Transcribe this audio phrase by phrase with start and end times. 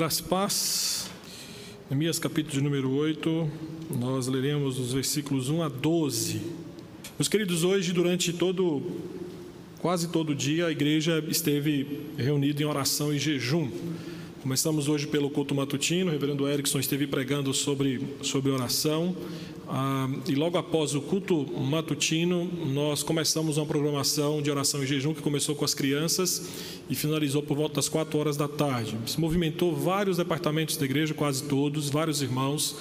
[0.00, 1.10] e paz.
[1.90, 3.50] Neemias capítulo de número 8,
[3.98, 6.40] nós leremos os versículos 1 a 12.
[7.18, 8.80] Meus queridos, hoje, durante todo,
[9.78, 13.70] quase todo dia, a igreja esteve reunida em oração e jejum.
[14.42, 19.14] Começamos hoje pelo culto matutino, o reverendo Erickson esteve pregando sobre, sobre oração.
[19.68, 25.12] Ah, e logo após o culto matutino, nós começamos uma programação de oração e jejum
[25.12, 26.48] que começou com as crianças
[26.88, 28.96] e finalizou por volta das quatro horas da tarde.
[29.06, 32.76] Se movimentou vários departamentos da igreja, quase todos, vários irmãos.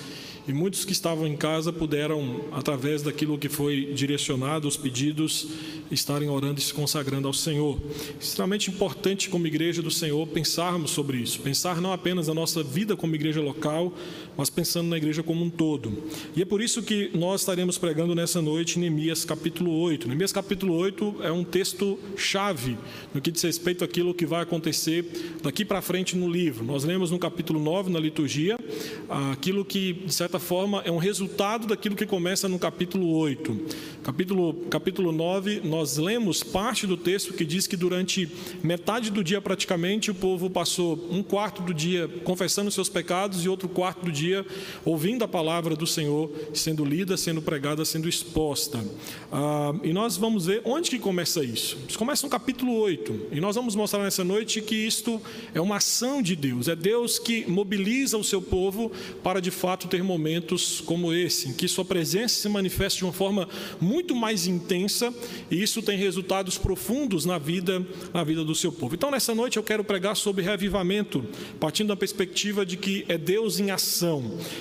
[0.50, 5.48] E muitos que estavam em casa puderam, através daquilo que foi direcionado, os pedidos,
[5.92, 7.80] estarem orando e se consagrando ao Senhor.
[8.20, 11.40] Extremamente importante, como igreja do Senhor, pensarmos sobre isso.
[11.42, 13.94] Pensar não apenas na nossa vida como igreja local,
[14.36, 16.02] mas pensando na igreja como um todo.
[16.36, 20.08] E é por isso que nós estaremos pregando nessa noite Neemias capítulo 8.
[20.08, 22.76] Neemias capítulo 8 é um texto chave
[23.14, 25.06] no que diz respeito àquilo que vai acontecer
[25.44, 26.64] daqui para frente no livro.
[26.64, 28.58] Nós lemos no capítulo 9, na liturgia,
[29.32, 33.60] aquilo que, de certa forma, é um resultado daquilo que começa no capítulo 8.
[34.04, 38.32] Capítulo, capítulo 9, nós lemos parte do texto que diz que durante
[38.64, 43.50] metade do dia, praticamente, o povo passou um quarto do dia confessando seus pecados e
[43.50, 44.46] outro quarto do dia dia
[44.86, 48.84] ouvindo a palavra do Senhor sendo lida, sendo pregada, sendo exposta.
[49.32, 51.78] Ah, e nós vamos ver onde que começa isso.
[51.88, 53.28] Isso começa no capítulo 8.
[53.32, 55.22] E nós vamos mostrar nessa noite que isto
[55.54, 56.68] é uma ação de Deus.
[56.68, 58.92] É Deus que mobiliza o seu povo
[59.24, 60.19] para de fato ter momentos
[60.86, 63.48] como esse, em que sua presença se manifesta de uma forma
[63.80, 65.14] muito mais intensa
[65.50, 68.96] e isso tem resultados profundos na vida, na vida do seu povo.
[68.96, 71.24] Então nessa noite eu quero pregar sobre revivamento,
[71.60, 74.20] partindo da perspectiva de que é Deus em ação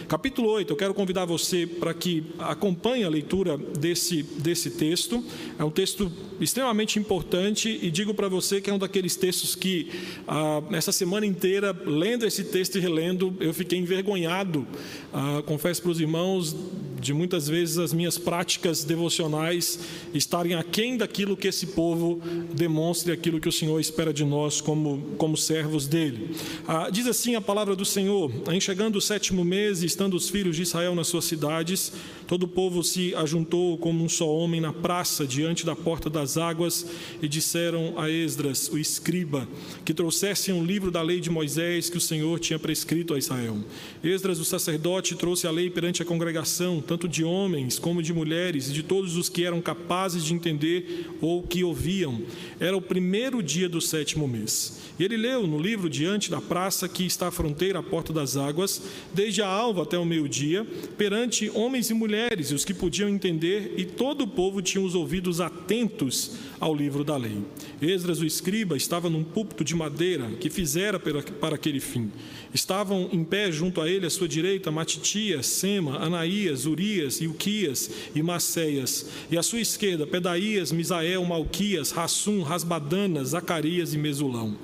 [0.08, 5.24] Capítulo 8, eu quero convidar você para que acompanhe a leitura desse, desse texto.
[5.58, 9.90] É um texto extremamente importante e digo para você que é um daqueles textos que,
[10.26, 14.66] ah, nessa semana inteira, lendo esse texto e relendo, eu fiquei envergonhado.
[15.12, 16.54] Ah, confesso para os irmãos
[17.00, 19.78] de muitas vezes as minhas práticas devocionais
[20.12, 22.20] estarem aquém daquilo que esse povo
[22.52, 26.34] demonstra e aquilo que o Senhor espera de nós como, como servos dele.
[26.66, 30.56] Ah, diz assim a palavra do Senhor: em chegando o sétimo mês, estando os filhos
[30.56, 31.92] de Israel nas suas cidades,
[32.26, 36.36] todo o povo se ajuntou como um só homem na praça diante da porta das
[36.36, 36.86] águas
[37.22, 39.48] e disseram a Esdras, o escriba,
[39.84, 43.56] que trouxesse um livro da lei de Moisés que o Senhor tinha prescrito a Israel.
[44.02, 48.68] Esdras, o sacerdote, trouxe a lei perante a congregação tanto de homens como de mulheres,
[48.68, 52.22] e de todos os que eram capazes de entender ou que ouviam.
[52.58, 54.80] Era o primeiro dia do sétimo mês.
[54.98, 58.36] E ele leu no livro diante da praça que está à fronteira, à porta das
[58.36, 58.82] águas,
[59.14, 60.66] desde a alva até o meio-dia,
[60.96, 64.94] perante homens e mulheres, e os que podiam entender, e todo o povo tinha os
[64.94, 67.38] ouvidos atentos ao livro da lei.
[67.80, 72.10] Esdras, o escriba, estava num púlpito de madeira que fizera para aquele fim.
[72.52, 78.22] Estavam em pé junto a ele, à sua direita, Matitias, Sema, Anaías, Urias, Ilquias e
[78.22, 79.06] Maceias.
[79.30, 84.56] E à sua esquerda, Pedaías, Misael, Malquias, Rassum, Rasbadana, Zacarias e Mesulão.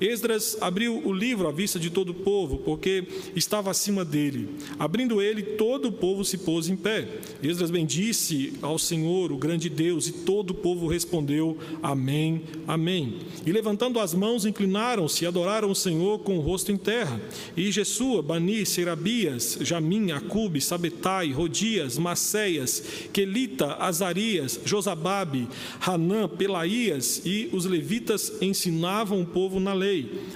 [0.00, 3.04] Esdras abriu o livro à vista de todo o povo, porque
[3.36, 4.48] estava acima dele.
[4.78, 7.06] Abrindo ele, todo o povo se pôs em pé.
[7.42, 13.18] Esdras bendisse ao Senhor, o grande Deus, e todo o povo respondeu: Amém, Amém.
[13.44, 17.20] E levantando as mãos, inclinaram-se e adoraram o Senhor com o rosto em terra.
[17.56, 22.82] E Jesua, Bani, Serabias, Jamim, Acube, Sabetai, Rodias, Maceias,
[23.12, 25.48] Quelita, Azarias, Josababe,
[25.84, 29.89] Hanã, Pelaías e os levitas ensinavam o povo na lei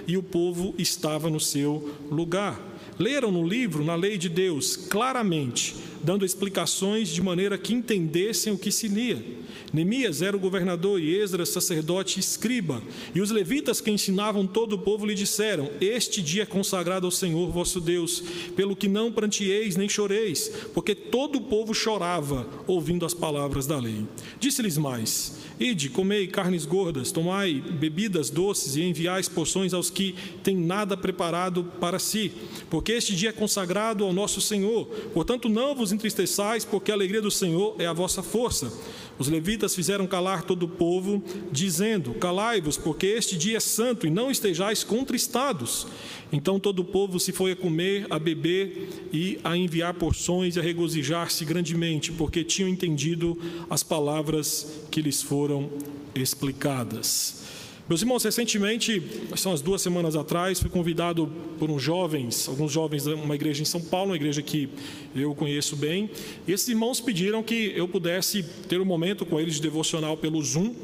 [0.06, 2.60] e o povo estava no seu lugar.
[2.98, 8.58] Leram no livro, na lei de Deus, claramente, dando explicações de maneira que entendessem o
[8.58, 9.24] que se lia.
[9.72, 12.80] Neemias era o governador e Esdras, sacerdote e escriba.
[13.14, 17.10] E os levitas que ensinavam todo o povo lhe disseram: Este dia é consagrado ao
[17.10, 18.22] Senhor vosso Deus,
[18.54, 23.78] pelo que não prantieis nem choreis, porque todo o povo chorava ouvindo as palavras da
[23.78, 24.04] lei.
[24.38, 30.56] Disse-lhes mais: Ide, comei carnes gordas, tomai bebidas doces e enviais porções aos que têm
[30.56, 32.32] nada preparado para si,
[32.68, 34.86] porque este dia é consagrado ao nosso Senhor.
[35.12, 38.72] Portanto, não vos entristeçais, porque a alegria do Senhor é a vossa força.
[39.18, 44.10] Os levitas fizeram calar todo o povo, dizendo: Calai-vos, porque este dia é santo, e
[44.10, 45.86] não estejais contristados.
[46.32, 50.60] Então todo o povo se foi a comer, a beber e a enviar porções e
[50.60, 53.38] a regozijar-se grandemente, porque tinham entendido
[53.70, 55.70] as palavras que lhes foram
[56.14, 57.44] explicadas.
[57.86, 59.02] Meus irmãos, recentemente,
[59.36, 63.60] são as duas semanas atrás, fui convidado por uns jovens, alguns jovens de uma igreja
[63.60, 64.70] em São Paulo, uma igreja que
[65.14, 66.08] eu conheço bem,
[66.48, 70.42] e esses irmãos pediram que eu pudesse ter um momento com eles de devocional pelo
[70.42, 70.74] Zoom,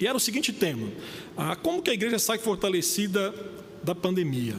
[0.00, 0.86] e era o seguinte tema:
[1.36, 3.34] ah, como que a igreja sai fortalecida
[3.82, 4.54] da pandemia?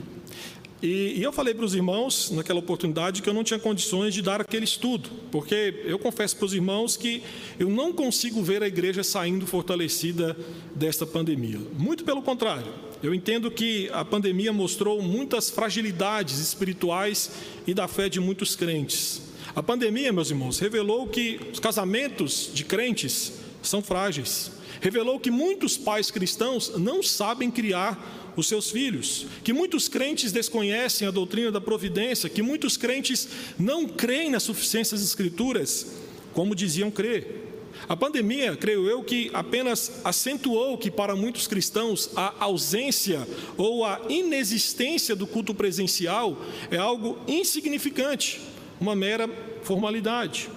[0.81, 4.21] E, e eu falei para os irmãos, naquela oportunidade, que eu não tinha condições de
[4.21, 7.21] dar aquele estudo, porque eu confesso para os irmãos que
[7.59, 10.35] eu não consigo ver a igreja saindo fortalecida
[10.73, 11.59] desta pandemia.
[11.77, 12.73] Muito pelo contrário,
[13.03, 17.29] eu entendo que a pandemia mostrou muitas fragilidades espirituais
[17.67, 19.21] e da fé de muitos crentes.
[19.55, 24.51] A pandemia, meus irmãos, revelou que os casamentos de crentes são frágeis.
[24.79, 31.07] Revelou que muitos pais cristãos não sabem criar os seus filhos, que muitos crentes desconhecem
[31.07, 35.87] a doutrina da providência, que muitos crentes não creem na suficiência das Escrituras
[36.33, 37.49] como diziam crer.
[37.89, 44.01] A pandemia, creio eu, que apenas acentuou que para muitos cristãos a ausência ou a
[44.07, 46.37] inexistência do culto presencial
[46.69, 48.39] é algo insignificante,
[48.79, 49.29] uma mera
[49.63, 50.49] formalidade.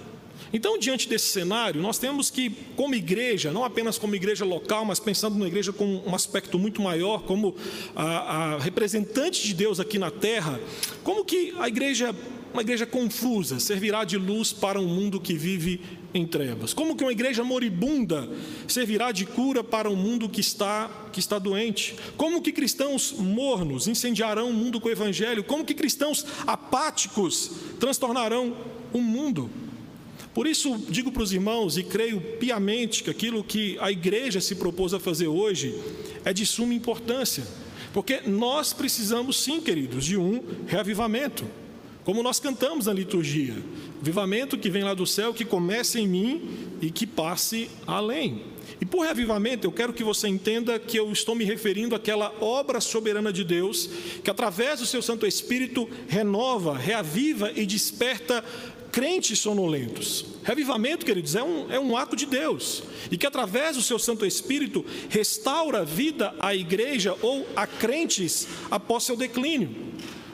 [0.55, 5.01] Então, diante desse cenário, nós temos que, como igreja, não apenas como igreja local, mas
[5.01, 7.53] pensando na igreja com um aspecto muito maior, como
[7.93, 8.05] a,
[8.53, 10.57] a representante de Deus aqui na terra,
[11.03, 12.15] como que a igreja,
[12.53, 15.81] uma igreja confusa, servirá de luz para um mundo que vive
[16.13, 16.73] em trevas?
[16.73, 18.25] Como que uma igreja moribunda
[18.65, 21.97] servirá de cura para um mundo que está, que está doente?
[22.15, 25.43] Como que cristãos mornos incendiarão o mundo com o evangelho?
[25.43, 28.55] Como que cristãos apáticos transtornarão
[28.93, 29.51] o mundo?
[30.35, 34.55] Por isso, digo para os irmãos e creio piamente que aquilo que a igreja se
[34.55, 35.73] propôs a fazer hoje
[36.25, 37.47] é de suma importância,
[37.93, 41.45] porque nós precisamos, sim, queridos, de um reavivamento,
[42.03, 43.55] como nós cantamos na liturgia:
[44.01, 46.41] avivamento que vem lá do céu, que comece em mim
[46.81, 48.41] e que passe além.
[48.81, 52.81] E por reavivamento, eu quero que você entenda que eu estou me referindo àquela obra
[52.81, 53.89] soberana de Deus,
[54.21, 58.43] que através do seu Santo Espírito renova, reaviva e desperta
[58.95, 60.25] crentes sonolentos.
[60.41, 62.81] Revivamento, queridos, é um, é um ato de Deus
[63.11, 69.03] e que através do seu Santo Espírito restaura vida à igreja ou a crentes após
[69.03, 69.75] seu declínio.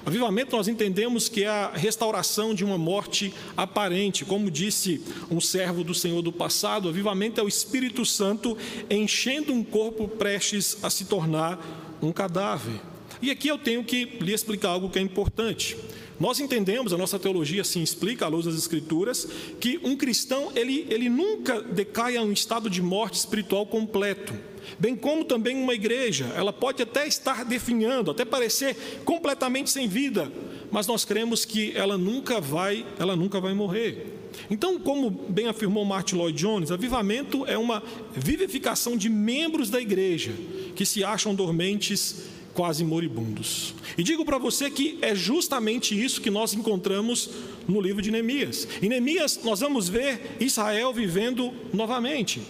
[0.06, 5.84] Avivamento nós entendemos que é a restauração de uma morte aparente, como disse um servo
[5.84, 8.56] do Senhor do passado, avivamento é o Espírito Santo
[8.92, 12.80] enchendo um corpo prestes a se tornar um cadáver.
[13.24, 15.76] E aqui eu tenho que lhe explicar algo que é importante.
[16.22, 19.28] Nós entendemos, a nossa teologia assim explica, à luz das Escrituras,
[19.60, 24.32] que um cristão, ele, ele nunca decai a um estado de morte espiritual completo.
[24.78, 30.32] Bem como também uma igreja, ela pode até estar definhando, até parecer completamente sem vida,
[30.70, 34.20] mas nós cremos que ela nunca vai, ela nunca vai morrer.
[34.48, 37.82] Então, como bem afirmou Martin Lloyd Jones, avivamento é uma
[38.16, 40.34] vivificação de membros da igreja
[40.76, 43.74] que se acham dormentes quase moribundos.
[43.98, 47.30] E digo para você que é justamente isso que nós encontramos
[47.68, 48.68] no livro de Neemias.
[48.82, 52.42] Em Neemias, nós vamos ver Israel vivendo novamente.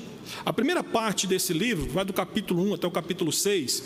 [0.45, 3.83] A primeira parte desse livro, vai do capítulo 1 até o capítulo 6,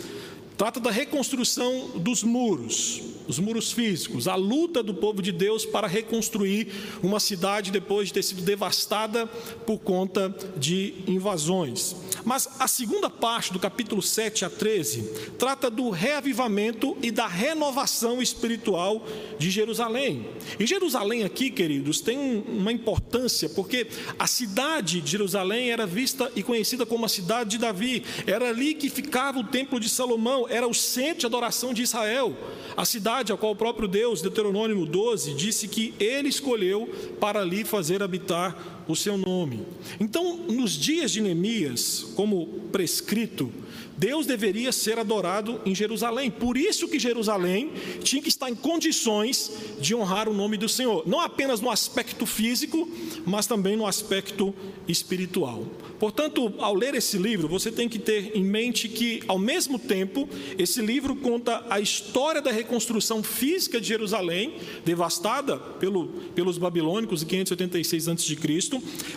[0.56, 5.86] trata da reconstrução dos muros, os muros físicos, a luta do povo de Deus para
[5.86, 6.68] reconstruir
[7.02, 9.26] uma cidade depois de ter sido devastada
[9.66, 11.94] por conta de invasões.
[12.26, 15.02] Mas a segunda parte do capítulo 7 a 13
[15.38, 19.06] trata do reavivamento e da renovação espiritual
[19.38, 20.26] de Jerusalém.
[20.58, 23.86] E Jerusalém aqui, queridos, tem uma importância porque
[24.18, 28.02] a cidade de Jerusalém era vista e conhecida como a cidade de Davi.
[28.26, 32.36] Era ali que ficava o templo de Salomão, era o centro de adoração de Israel.
[32.76, 36.90] A cidade a qual o próprio Deus, Deuteronômio 12, disse que ele escolheu
[37.20, 39.66] para ali fazer habitar o seu nome.
[39.98, 43.48] Então, nos dias de Neemias, como prescrito,
[43.96, 46.30] Deus deveria ser adorado em Jerusalém.
[46.30, 47.72] Por isso que Jerusalém
[48.02, 49.50] tinha que estar em condições
[49.80, 52.88] de honrar o nome do Senhor, não apenas no aspecto físico,
[53.24, 54.54] mas também no aspecto
[54.86, 55.64] espiritual.
[55.98, 60.28] Portanto, ao ler esse livro, você tem que ter em mente que, ao mesmo tempo,
[60.58, 67.26] esse livro conta a história da reconstrução física de Jerusalém, devastada pelo, pelos babilônicos em
[67.26, 68.36] 586 a.C.,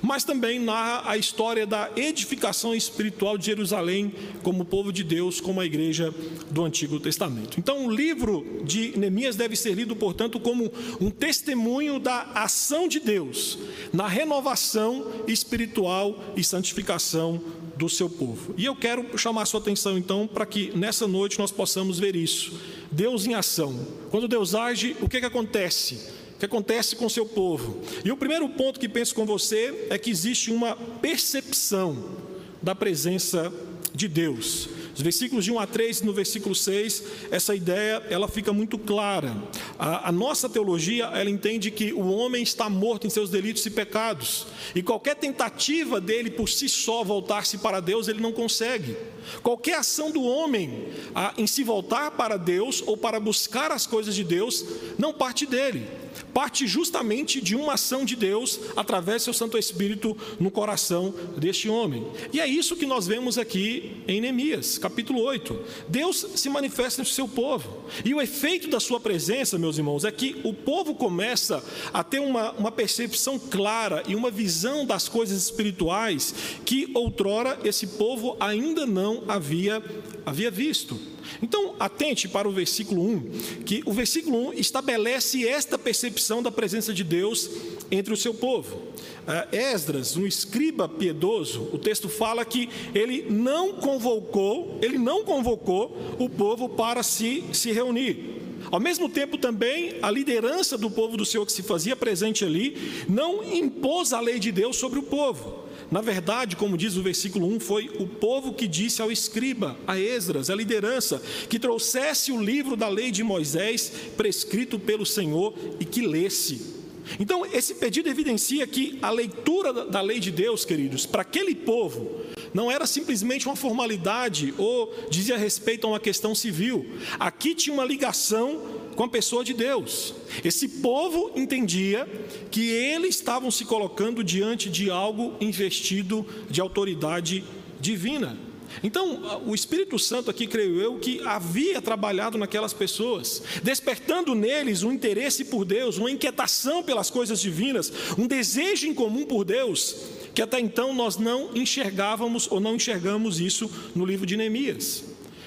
[0.02, 5.60] mas também narra a história da edificação espiritual de Jerusalém como povo de Deus, como
[5.60, 6.14] a igreja
[6.52, 7.60] do Antigo Testamento.
[7.60, 10.72] Então, o livro de Neemias deve ser lido, portanto, como
[11.02, 13.58] um testemunho da ação de Deus
[13.92, 17.42] na renovação espiritual e santificação
[17.76, 18.54] do seu povo.
[18.58, 22.16] E eu quero chamar a sua atenção, então, para que nessa noite nós possamos ver
[22.16, 22.60] isso.
[22.92, 23.88] Deus em ação.
[24.12, 25.96] Quando Deus age, o que, que acontece?
[26.36, 27.82] O que acontece com o seu povo?
[28.04, 32.18] E o primeiro ponto que penso com você é que existe uma percepção
[32.62, 33.52] da presença
[33.94, 34.79] de Deus.
[35.00, 39.34] Os versículos de 1 a 3, no versículo 6, essa ideia ela fica muito clara.
[39.80, 43.70] A, a, nossa teologia ela entende que o homem está morto em seus delitos e
[43.70, 48.98] pecados, e qualquer tentativa dele por si só voltar-se para Deus, ele não consegue.
[49.42, 54.14] Qualquer ação do homem a, em se voltar para Deus ou para buscar as coisas
[54.14, 54.66] de Deus,
[54.98, 55.88] não parte dele
[56.34, 61.70] parte justamente de uma ação de Deus através do seu Santo Espírito no coração deste
[61.70, 62.06] homem.
[62.32, 65.60] E é isso que nós vemos aqui em Neemias, capítulo 8.
[65.88, 67.86] Deus se manifesta no seu povo.
[68.04, 72.20] E o efeito da sua presença, meus irmãos, é que o povo começa a ter
[72.20, 76.34] uma, uma percepção clara e uma visão das coisas espirituais
[76.66, 79.84] que outrora esse povo ainda não havia,
[80.26, 81.00] havia visto.
[81.42, 83.20] Então, atente para o versículo 1,
[83.66, 87.50] que o versículo 1 estabelece esta percepção da presença de Deus
[87.92, 88.82] entre o seu povo.
[89.28, 95.96] É, Esdras, um escriba piedoso, o texto fala que ele não convocou, ele não convocou
[96.18, 98.40] o povo para se, se reunir.
[98.72, 103.06] Ao mesmo tempo, também, a liderança do povo do Senhor que se fazia presente ali
[103.08, 105.70] não impôs a lei de Deus sobre o povo.
[105.90, 110.00] Na verdade, como diz o versículo 1, foi o povo que disse ao escriba, a
[110.00, 115.86] Esdras, a liderança, que trouxesse o livro da lei de Moisés, prescrito pelo Senhor, e
[115.86, 116.79] que lesse.
[117.18, 122.20] Então, esse pedido evidencia que a leitura da lei de Deus, queridos, para aquele povo,
[122.54, 126.86] não era simplesmente uma formalidade ou dizia respeito a uma questão civil.
[127.20, 128.62] Aqui tinha uma ligação
[128.96, 130.14] com a pessoa de Deus.
[130.44, 132.08] Esse povo entendia
[132.52, 137.44] que eles estavam se colocando diante de algo investido de autoridade
[137.80, 138.49] divina.
[138.84, 144.92] Então, o Espírito Santo aqui, creio eu, que havia trabalhado naquelas pessoas, despertando neles um
[144.92, 149.96] interesse por Deus, uma inquietação pelas coisas divinas, um desejo em comum por Deus,
[150.34, 155.04] que até então nós não enxergávamos ou não enxergamos isso no livro de Neemias.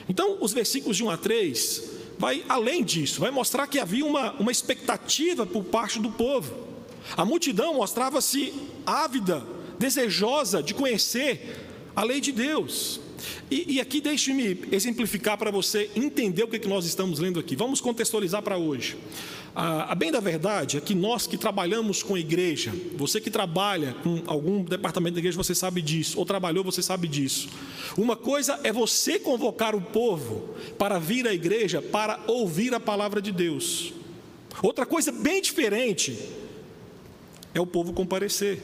[0.08, 1.82] Então, os versículos de 1 a 3
[2.18, 6.54] vai além disso, vai mostrar que havia uma, uma expectativa por parte do povo.
[7.16, 8.52] A multidão mostrava-se
[8.86, 9.44] ávida,
[9.78, 13.00] desejosa de conhecer a lei de Deus.
[13.50, 17.38] E, e aqui deixe-me exemplificar para você entender o que, é que nós estamos lendo
[17.38, 17.56] aqui.
[17.56, 18.96] Vamos contextualizar para hoje.
[19.54, 23.30] A, a, bem da verdade é que nós que trabalhamos com a igreja, você que
[23.30, 27.48] trabalha com algum departamento da igreja, você sabe disso, ou trabalhou, você sabe disso.
[27.96, 33.20] Uma coisa é você convocar o povo para vir à igreja para ouvir a palavra
[33.20, 33.92] de Deus.
[34.62, 36.18] Outra coisa bem diferente
[37.54, 38.62] é o povo comparecer.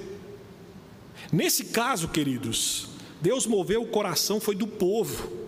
[1.31, 2.89] Nesse caso, queridos,
[3.21, 5.39] Deus moveu o coração foi do povo.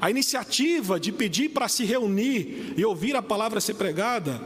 [0.00, 4.40] A iniciativa de pedir para se reunir e ouvir a palavra ser pregada,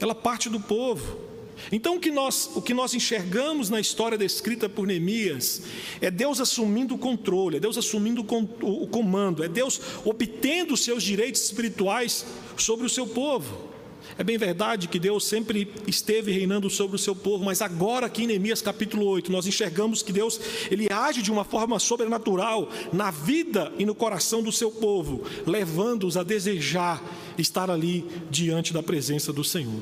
[0.00, 1.32] ela parte do povo.
[1.70, 5.62] Então, o que, nós, o que nós enxergamos na história descrita por Neemias
[6.00, 11.02] é Deus assumindo o controle, é Deus assumindo o comando, é Deus obtendo os seus
[11.02, 12.26] direitos espirituais
[12.56, 13.71] sobre o seu povo.
[14.18, 18.24] É bem verdade que Deus sempre esteve reinando sobre o seu povo, mas agora aqui
[18.24, 20.38] em Neemias capítulo 8, nós enxergamos que Deus,
[20.70, 26.16] ele age de uma forma sobrenatural na vida e no coração do seu povo, levando-os
[26.16, 27.02] a desejar
[27.38, 29.80] estar ali diante da presença do Senhor.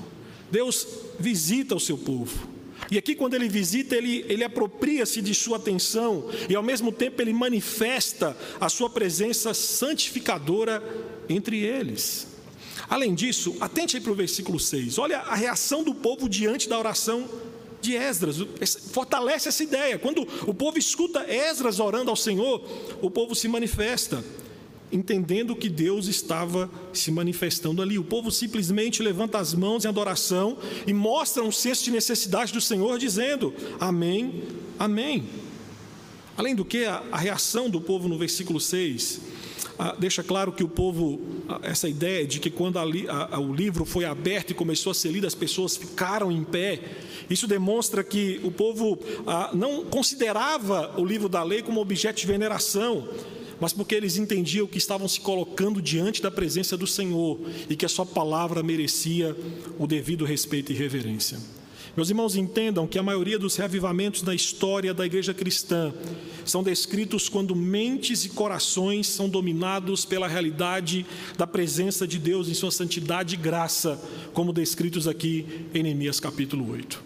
[0.51, 0.87] Deus
[1.19, 2.49] visita o seu povo.
[2.91, 7.21] E aqui, quando ele visita, ele, ele apropria-se de sua atenção e, ao mesmo tempo,
[7.21, 10.83] ele manifesta a sua presença santificadora
[11.29, 12.30] entre eles.
[12.89, 14.99] Além disso, atente aí para o versículo 6.
[14.99, 17.29] Olha a reação do povo diante da oração
[17.81, 18.39] de Esdras.
[18.93, 19.99] Fortalece essa ideia.
[19.99, 22.63] Quando o povo escuta Esdras orando ao Senhor,
[23.01, 24.25] o povo se manifesta,
[24.93, 27.99] entendendo que Deus estava se manifestando ali.
[27.99, 32.61] O povo simplesmente levanta as mãos em adoração e mostra um senso de necessidade do
[32.61, 34.43] Senhor, dizendo: Amém,
[34.81, 35.27] Amém.
[36.37, 39.21] Além do que, a, reação do povo no versículo 6
[39.83, 41.19] ah, deixa claro que o povo,
[41.49, 44.95] ah, essa ideia de que quando a, a, o livro foi aberto e começou a
[44.95, 46.81] ser lido, as pessoas ficaram em pé,
[47.31, 52.27] isso demonstra que o povo ah, não considerava o livro da lei como objeto de
[52.27, 53.09] veneração,
[53.59, 57.87] mas porque eles entendiam que estavam se colocando diante da presença do Senhor e que
[57.87, 59.35] a sua palavra merecia
[59.79, 61.39] o devido respeito e reverência.
[61.97, 65.93] Meus irmãos, entendam que a maioria dos reavivamentos na história da igreja cristã
[66.45, 71.05] são descritos quando mentes e corações são dominados pela realidade
[71.37, 74.01] da presença de Deus em sua santidade e graça,
[74.33, 77.03] como descritos aqui em Neemias capítulo 8.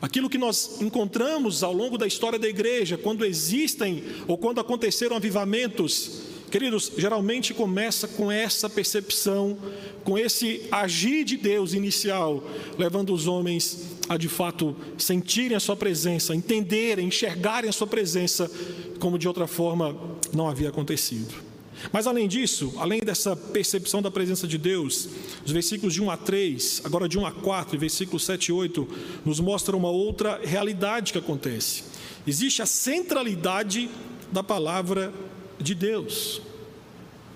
[0.00, 5.16] Aquilo que nós encontramos ao longo da história da igreja, quando existem ou quando aconteceram
[5.16, 9.58] avivamentos, Queridos, geralmente começa com essa percepção,
[10.02, 12.42] com esse agir de Deus inicial,
[12.78, 18.50] levando os homens a de fato sentirem a sua presença, entenderem, enxergarem a sua presença,
[18.98, 19.96] como de outra forma
[20.32, 21.48] não havia acontecido.
[21.92, 25.08] Mas além disso, além dessa percepção da presença de Deus,
[25.44, 28.52] os versículos de 1 a 3, agora de 1 a 4 e versículos 7 e
[28.52, 28.88] 8,
[29.24, 31.84] nos mostram uma outra realidade que acontece.
[32.26, 33.88] Existe a centralidade
[34.32, 35.12] da palavra
[35.58, 36.42] de Deus.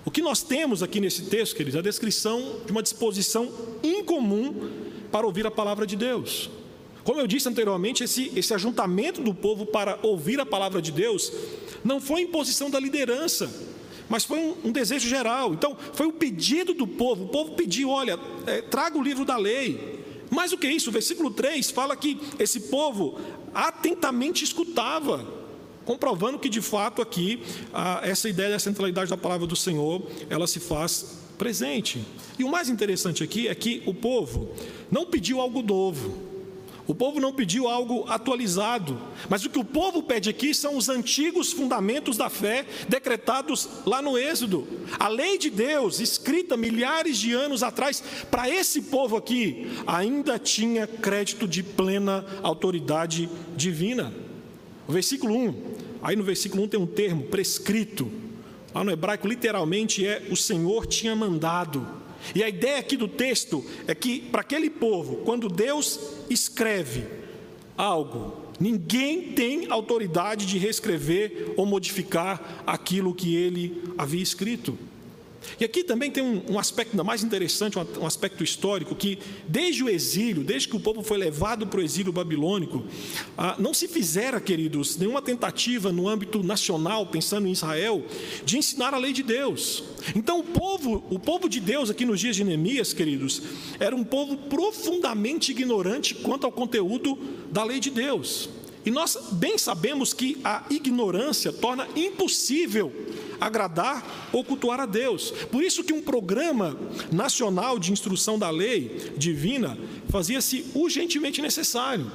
[0.05, 3.49] O que nós temos aqui nesse texto, queridos, é a descrição de uma disposição
[3.81, 4.69] incomum
[5.11, 6.49] para ouvir a palavra de Deus.
[7.03, 11.31] Como eu disse anteriormente, esse, esse ajuntamento do povo para ouvir a palavra de Deus
[11.83, 13.51] não foi imposição da liderança,
[14.07, 15.53] mas foi um, um, desejo geral.
[15.53, 17.25] Então, foi o pedido do povo.
[17.25, 18.17] O povo pediu: olha,
[18.47, 20.01] é, traga o livro da lei.
[20.29, 23.19] Mais do que isso, o versículo 3 fala que esse povo
[23.53, 25.23] atentamente escutava,
[25.85, 27.39] comprovando que de fato aqui
[28.01, 32.03] essa ideia da centralidade da palavra do Senhor ela se faz presente.
[32.39, 34.49] E o mais interessante aqui é que o povo
[34.89, 36.32] não pediu algo novo.
[36.85, 38.99] O povo não pediu algo atualizado,
[39.29, 44.01] mas o que o povo pede aqui são os antigos fundamentos da fé decretados lá
[44.01, 44.67] no Êxodo.
[44.99, 50.85] A lei de Deus, escrita milhares de anos atrás, para esse povo aqui, ainda tinha
[50.85, 54.13] crédito de plena autoridade divina.
[54.85, 55.55] O versículo 1,
[56.01, 58.11] aí no versículo 1 tem um termo, prescrito.
[58.75, 62.02] Lá no hebraico, literalmente é: o Senhor tinha mandado.
[62.33, 65.99] E a ideia aqui do texto é que, para aquele povo, quando Deus
[66.29, 67.05] escreve
[67.77, 74.77] algo, ninguém tem autoridade de reescrever ou modificar aquilo que ele havia escrito.
[75.59, 79.19] E aqui também tem um, um aspecto ainda mais interessante, um, um, aspecto histórico, que
[79.47, 82.85] desde o exílio, desde que o povo foi levado para o exílio babilônico,
[83.37, 88.03] ah, não se fizera, queridos, nenhuma tentativa no âmbito nacional, pensando em Israel,
[88.45, 89.83] de ensinar a lei de Deus.
[90.15, 93.41] Então o povo, o povo de Deus aqui nos dias de Neemias, queridos,
[93.79, 97.17] era um povo profundamente ignorante quanto ao conteúdo
[97.51, 98.49] da lei de Deus.
[98.85, 102.91] E nós bem sabemos que a ignorância torna impossível
[103.39, 105.31] agradar ou cultuar a Deus.
[105.51, 106.77] Por isso que um programa
[107.11, 109.77] nacional de instrução da lei divina
[110.09, 112.11] fazia-se urgentemente necessário.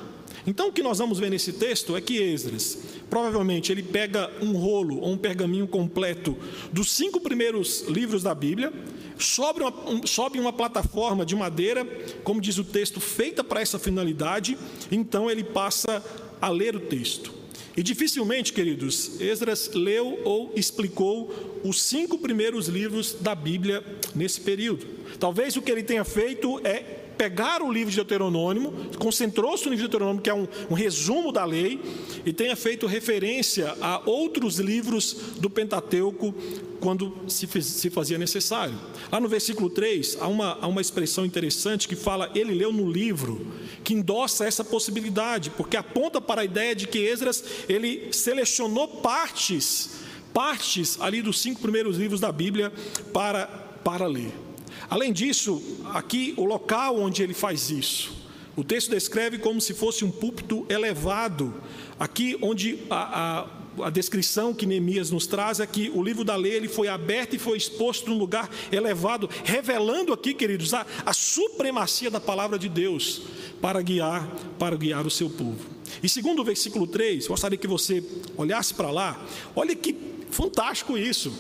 [0.47, 2.79] Então o que nós vamos ver nesse texto é que Esdras,
[3.11, 6.37] provavelmente ele pega um rolo ou um pergaminho completo
[6.73, 8.73] dos cinco primeiros livros da Bíblia,
[9.19, 11.85] sobe uma, um, sobe uma plataforma de madeira,
[12.25, 14.57] como diz o texto, feita para essa finalidade,
[14.91, 16.03] então ele passa
[16.41, 17.33] a ler o texto.
[17.77, 23.85] E dificilmente, queridos, Esdras leu ou explicou os cinco primeiros livros da Bíblia
[24.17, 24.85] nesse período.
[25.21, 29.85] Talvez o que ele tenha feito é pegar o livro de Deuteronômio, concentrou-se no livro
[29.85, 31.81] de Deuteronômio, que é um, um, resumo da lei,
[32.25, 36.33] e tenha feito referência a outros livros do Pentateuco
[36.81, 38.79] quando se, se fazia necessário.
[39.11, 42.89] Lá no versículo 3, há uma, há uma expressão interessante que fala, ele leu no
[42.89, 43.45] livro,
[43.83, 49.91] que endossa essa possibilidade, porque aponta para a ideia de que Esdras, ele selecionou partes,
[50.33, 52.73] partes ali dos cinco primeiros livros da Bíblia
[53.13, 53.47] para,
[53.83, 54.48] para ler.
[54.91, 58.17] Além disso, aqui o local onde ele faz isso.
[58.57, 61.55] O texto descreve como se fosse um púlpito elevado.
[62.01, 63.47] Aqui onde a,
[63.81, 66.89] a, a, descrição que Neemias nos traz é que o livro da lei ele foi
[66.89, 72.59] aberto e foi exposto num lugar elevado, revelando aqui, queridos, a, a supremacia da palavra
[72.59, 73.23] de Deus
[73.61, 74.27] para guiar,
[74.59, 75.65] para guiar o seu povo.
[76.03, 78.03] E segundo o versículo 3, gostaria que você
[78.37, 79.25] olhasse para lá.
[79.55, 79.95] Olha que
[80.31, 81.33] fantástico isso.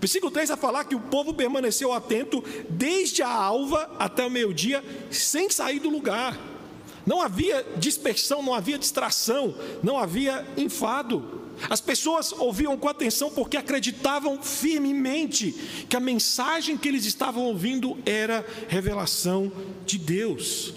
[0.00, 4.84] Versículo 3 vai falar que o povo permaneceu atento desde a alva até o meio-dia,
[5.10, 6.38] sem sair do lugar.
[7.04, 11.38] Não havia dispersão, não havia distração, não havia enfado.
[11.68, 15.52] As pessoas ouviam com atenção porque acreditavam firmemente
[15.88, 19.50] que a mensagem que eles estavam ouvindo era revelação
[19.84, 20.74] de Deus.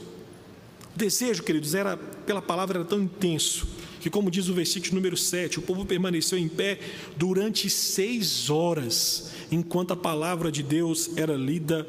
[0.95, 5.15] O desejo, queridos, era pela palavra era tão intenso que, como diz o versículo número
[5.15, 6.79] 7, o povo permaneceu em pé
[7.15, 11.87] durante seis horas, enquanto a palavra de Deus era lida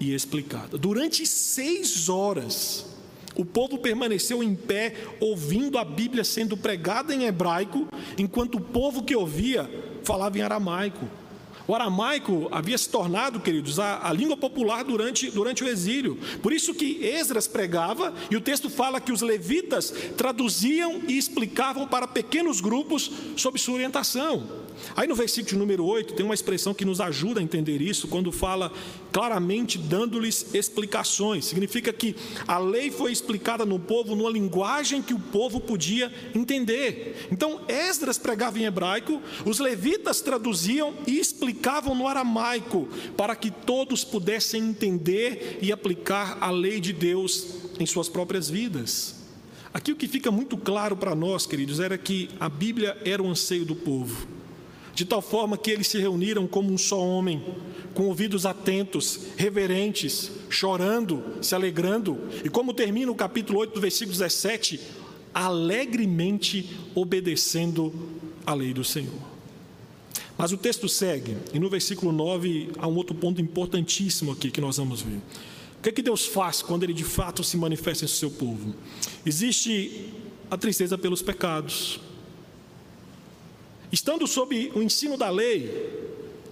[0.00, 0.78] e explicada.
[0.78, 2.86] Durante seis horas,
[3.36, 9.04] o povo permaneceu em pé, ouvindo a Bíblia sendo pregada em hebraico, enquanto o povo
[9.04, 9.68] que ouvia
[10.02, 11.06] falava em aramaico.
[11.66, 16.18] O aramaico havia se tornado, queridos, a, a, língua popular durante, durante o exílio.
[16.42, 21.86] Por isso que Esdras pregava, e o texto fala que os levitas traduziam e explicavam
[21.86, 24.69] para pequenos grupos sob sua orientação.
[24.96, 28.32] Aí no versículo número 8 tem uma expressão que nos ajuda a entender isso, quando
[28.32, 28.72] fala
[29.12, 31.44] claramente dando-lhes explicações.
[31.44, 32.14] Significa que
[32.46, 37.28] a lei foi explicada no povo numa linguagem que o povo podia entender.
[37.30, 44.04] Então Esdras pregava em hebraico, os levitas traduziam e explicavam no aramaico, para que todos
[44.04, 47.46] pudessem entender e aplicar a lei de Deus
[47.78, 49.20] em suas próprias vidas.
[49.72, 53.28] Aqui o que fica muito claro para nós, queridos, era que a Bíblia era o
[53.28, 54.39] anseio do povo.
[54.94, 57.42] De tal forma que eles se reuniram como um só homem,
[57.94, 64.80] com ouvidos atentos, reverentes, chorando, se alegrando, e como termina o capítulo 8, versículo 17,
[65.32, 67.92] alegremente obedecendo
[68.44, 69.30] a lei do Senhor.
[70.36, 74.60] Mas o texto segue, e no versículo 9 há um outro ponto importantíssimo aqui que
[74.60, 75.18] nós vamos ver.
[75.78, 78.74] O que, é que Deus faz quando Ele de fato se manifesta em seu povo?
[79.24, 80.12] Existe
[80.50, 82.00] a tristeza pelos pecados.
[83.92, 85.98] Estando sob o ensino da lei,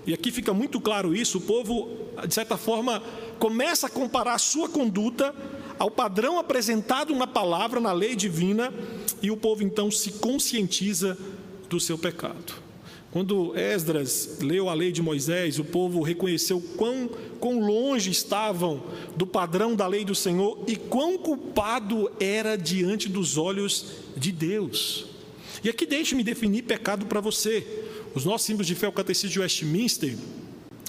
[0.07, 1.88] e aqui fica muito claro isso, o povo,
[2.27, 3.03] de certa forma,
[3.38, 5.35] começa a comparar a sua conduta
[5.79, 8.72] ao padrão apresentado na palavra, na lei divina,
[9.22, 11.16] e o povo então se conscientiza
[11.68, 12.68] do seu pecado.
[13.11, 17.09] Quando Esdras leu a lei de Moisés, o povo reconheceu quão,
[17.40, 18.83] quão longe estavam
[19.16, 25.08] do padrão da lei do Senhor e quão culpado era diante dos olhos de Deus.
[25.62, 27.66] E aqui deixe-me definir pecado para você.
[28.14, 30.16] Os nossos símbolos de fé, o Catecismo de Westminster,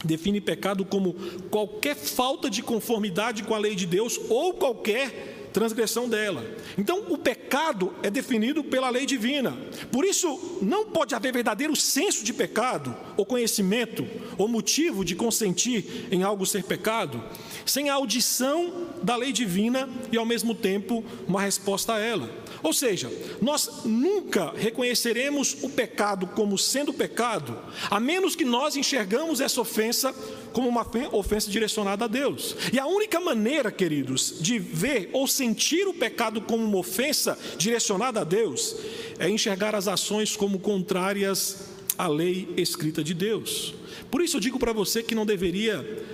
[0.03, 1.13] define pecado como
[1.49, 6.45] qualquer falta de conformidade com a lei de Deus ou qualquer transgressão dela.
[6.77, 9.57] Então, o pecado é definido pela lei divina.
[9.91, 14.07] Por isso, não pode haver verdadeiro senso de pecado, ou conhecimento,
[14.38, 17.23] ou motivo de consentir em algo ser pecado,
[17.65, 22.29] sem a audição da lei divina e, ao mesmo tempo, uma resposta a ela.
[22.62, 27.57] Ou seja, nós nunca reconheceremos o pecado como sendo pecado,
[27.89, 30.13] a menos que nós enxergamos essa ofensa
[30.53, 32.55] como uma ofensa direcionada a Deus.
[32.71, 38.21] E a única maneira, queridos, de ver ou sentir o pecado como uma ofensa direcionada
[38.21, 38.75] a Deus
[39.17, 43.73] é enxergar as ações como contrárias à lei escrita de Deus.
[44.09, 46.05] Por isso eu digo para você que não deveria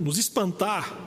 [0.00, 1.06] nos espantar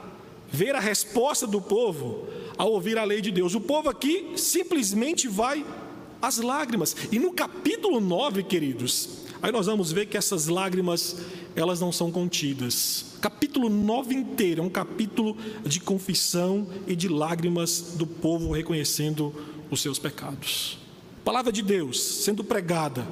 [0.51, 3.55] ver a resposta do povo ao ouvir a lei de Deus.
[3.55, 5.65] O povo aqui simplesmente vai
[6.21, 6.95] às lágrimas.
[7.11, 11.17] E no capítulo 9, queridos, aí nós vamos ver que essas lágrimas,
[11.55, 13.05] elas não são contidas.
[13.21, 19.33] Capítulo 9 inteiro é um capítulo de confissão e de lágrimas do povo reconhecendo
[19.69, 20.77] os seus pecados.
[21.23, 23.07] palavra de Deus sendo pregada,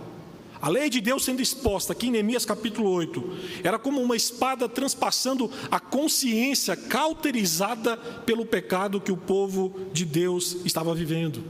[0.60, 3.24] a lei de Deus sendo exposta aqui em Neemias capítulo 8,
[3.64, 10.58] era como uma espada transpassando a consciência cauterizada pelo pecado que o povo de Deus
[10.66, 11.44] estava vivendo.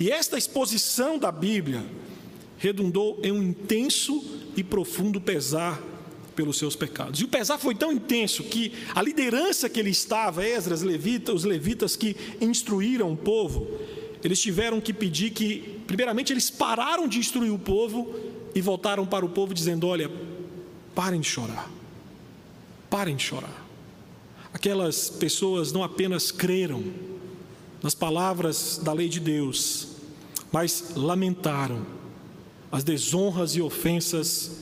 [0.00, 1.84] E esta exposição da Bíblia
[2.58, 4.22] redundou em um intenso
[4.56, 5.82] e profundo pesar
[6.34, 7.20] pelos seus pecados.
[7.20, 11.44] E o pesar foi tão intenso que a liderança que ele estava, Esdras, Levita, os
[11.44, 13.66] levitas que instruíram o povo,
[14.22, 18.14] eles tiveram que pedir que, primeiramente, eles pararam de instruir o povo
[18.54, 20.10] e voltaram para o povo dizendo: Olha,
[20.94, 21.70] parem de chorar,
[22.90, 23.66] parem de chorar.
[24.52, 26.82] Aquelas pessoas não apenas creram
[27.82, 29.88] nas palavras da lei de Deus,
[30.50, 31.86] mas lamentaram
[32.76, 34.58] as desonras e ofensas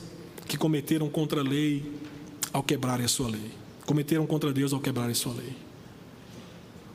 [0.47, 1.91] que cometeram contra a lei
[2.53, 3.51] ao quebrarem a sua lei,
[3.85, 5.53] cometeram contra Deus ao quebrarem a sua lei.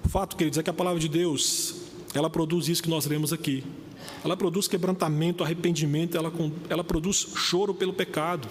[0.05, 1.75] O fato, queridos, é que a palavra de Deus,
[2.15, 3.63] ela produz isso que nós lemos aqui
[4.25, 6.33] ela produz quebrantamento, arrependimento, ela,
[6.69, 8.49] ela produz choro pelo pecado.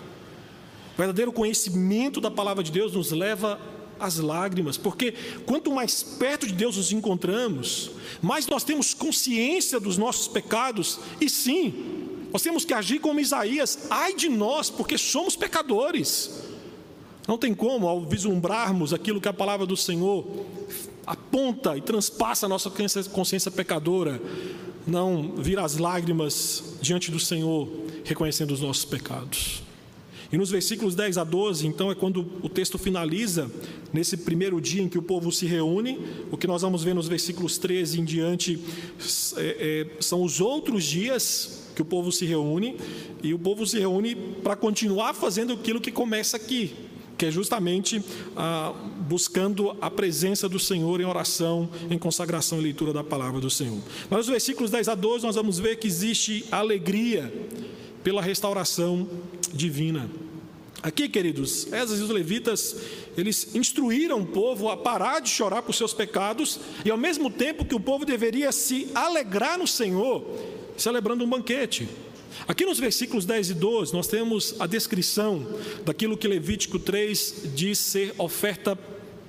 [0.93, 3.59] O verdadeiro conhecimento da palavra de Deus nos leva
[3.99, 5.13] às lágrimas, porque
[5.45, 11.29] quanto mais perto de Deus nos encontramos, mais nós temos consciência dos nossos pecados, e
[11.29, 16.43] sim, nós temos que agir como Isaías, ai de nós, porque somos pecadores.
[17.27, 20.25] Não tem como, ao vislumbrarmos aquilo que a palavra do Senhor
[21.05, 22.71] aponta e transpassa a nossa
[23.11, 24.21] consciência pecadora,
[24.85, 27.67] não vir as lágrimas diante do Senhor,
[28.03, 29.68] reconhecendo os nossos pecados.
[30.31, 33.49] E nos versículos 10 a 12, então, é quando o texto finaliza,
[33.91, 35.99] nesse primeiro dia em que o povo se reúne.
[36.31, 38.59] O que nós vamos ver nos versículos 13 em diante
[39.37, 42.75] é, é, são os outros dias que o povo se reúne,
[43.23, 44.13] e o povo se reúne
[44.43, 46.75] para continuar fazendo aquilo que começa aqui,
[47.17, 48.03] que é justamente
[48.35, 48.73] ah,
[49.07, 53.79] buscando a presença do Senhor em oração, em consagração e leitura da palavra do Senhor.
[54.09, 57.31] Mas nos versículos 10 a 12 nós vamos ver que existe alegria
[58.09, 59.07] pela restauração
[59.53, 60.09] divina.
[60.81, 62.75] Aqui, queridos, Esas e os levitas,
[63.15, 67.63] eles instruíram o povo a parar de chorar por seus pecados e ao mesmo tempo
[67.63, 70.25] que o povo deveria se alegrar no Senhor,
[70.75, 71.87] celebrando um banquete.
[72.47, 75.45] Aqui nos versículos 10 e 12, nós temos a descrição
[75.85, 78.75] daquilo que Levítico 3 diz ser oferta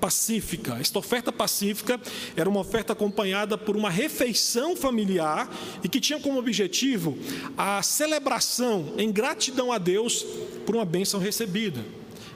[0.00, 0.78] pacífica.
[0.80, 2.00] Esta oferta pacífica
[2.34, 5.48] era uma oferta acompanhada por uma refeição familiar
[5.84, 7.18] e que tinha como objetivo
[7.56, 10.24] a celebração em gratidão a Deus
[10.64, 11.84] por uma bênção recebida.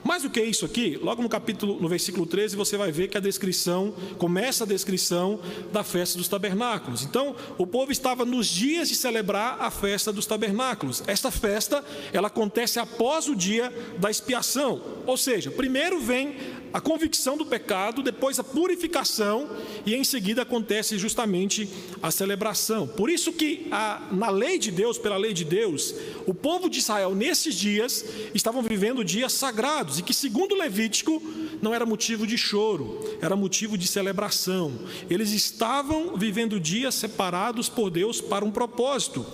[0.05, 3.17] Mais do que isso aqui, logo no capítulo, no versículo 13, você vai ver que
[3.17, 5.41] a descrição, começa a descrição
[5.73, 7.03] da festa dos tabernáculos.
[7.05, 11.03] Então, o povo estava nos dias de celebrar a festa dos tabernáculos.
[11.07, 14.83] Esta festa, ela acontece após o dia da expiação.
[15.07, 16.37] Ou seja, primeiro vem
[16.75, 19.49] a convicção do pecado, depois a purificação
[19.87, 21.69] e em seguida acontece justamente
[22.03, 22.85] a celebração.
[22.85, 25.95] Por isso que a, na lei de Deus, pela lei de Deus,
[26.27, 31.23] o povo de Israel nesses dias estavam vivendo dias sagrados e que segundo Levítico
[31.63, 34.73] não era motivo de choro, era motivo de celebração.
[35.09, 39.25] Eles estavam vivendo dias separados por Deus para um propósito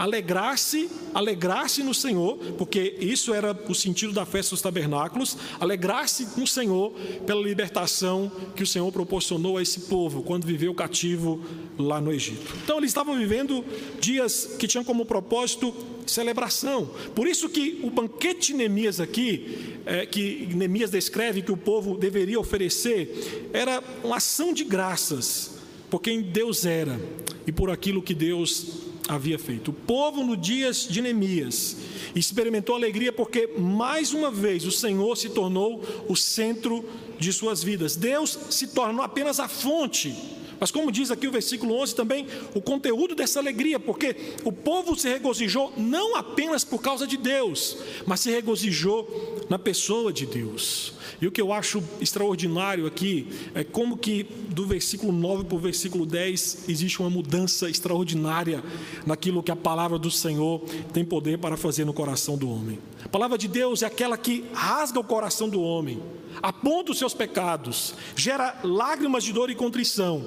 [0.00, 6.46] alegrar-se, alegrar-se no Senhor, porque isso era o sentido da festa dos tabernáculos, alegrar-se no
[6.46, 6.92] Senhor
[7.26, 11.38] pela libertação que o Senhor proporcionou a esse povo quando viveu cativo
[11.78, 12.50] lá no Egito.
[12.64, 13.62] Então eles estavam vivendo
[14.00, 15.74] dias que tinham como propósito
[16.06, 16.88] celebração.
[17.14, 21.98] Por isso que o banquete de Neemias aqui, é, que Neemias descreve que o povo
[21.98, 25.58] deveria oferecer, era uma ação de graças
[25.90, 26.98] por quem Deus era
[27.46, 29.70] e por aquilo que Deus havia feito.
[29.70, 31.76] O povo, no dias de Neemias,
[32.14, 36.84] experimentou alegria porque, mais uma vez, o Senhor se tornou o centro
[37.18, 37.96] de suas vidas.
[37.96, 40.39] Deus se tornou apenas a fonte.
[40.60, 44.94] Mas, como diz aqui o versículo 11 também, o conteúdo dessa alegria, porque o povo
[44.94, 50.92] se regozijou não apenas por causa de Deus, mas se regozijou na pessoa de Deus.
[51.20, 55.58] E o que eu acho extraordinário aqui é como que do versículo 9 para o
[55.58, 58.62] versículo 10 existe uma mudança extraordinária
[59.06, 60.60] naquilo que a palavra do Senhor
[60.92, 62.78] tem poder para fazer no coração do homem.
[63.04, 66.02] A palavra de Deus é aquela que rasga o coração do homem,
[66.42, 70.24] aponta os seus pecados, gera lágrimas de dor e contrição,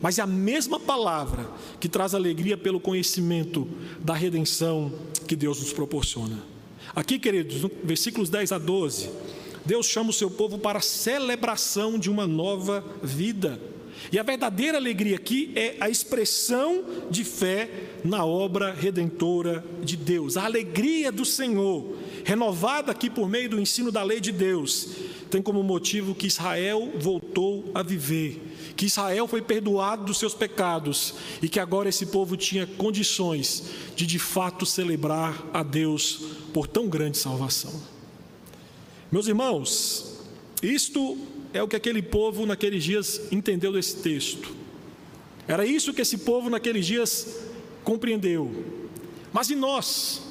[0.00, 3.68] mas é a mesma palavra que traz alegria pelo conhecimento
[4.00, 4.92] da redenção
[5.26, 6.42] que Deus nos proporciona.
[6.94, 9.10] Aqui, queridos, versículos 10 a 12,
[9.64, 13.60] Deus chama o seu povo para a celebração de uma nova vida.
[14.10, 17.70] E a verdadeira alegria aqui é a expressão de fé
[18.04, 20.36] na obra redentora de Deus.
[20.36, 24.88] A alegria do Senhor, renovada aqui por meio do ensino da lei de Deus,
[25.30, 28.40] tem como motivo que Israel voltou a viver,
[28.76, 33.64] que Israel foi perdoado dos seus pecados e que agora esse povo tinha condições
[33.96, 36.20] de de fato celebrar a Deus
[36.52, 37.72] por tão grande salvação.
[39.10, 40.20] Meus irmãos,
[40.62, 41.18] isto
[41.52, 44.54] é o que aquele povo naqueles dias entendeu desse texto.
[45.46, 47.40] Era isso que esse povo naqueles dias
[47.84, 48.64] compreendeu.
[49.32, 50.22] Mas e nós?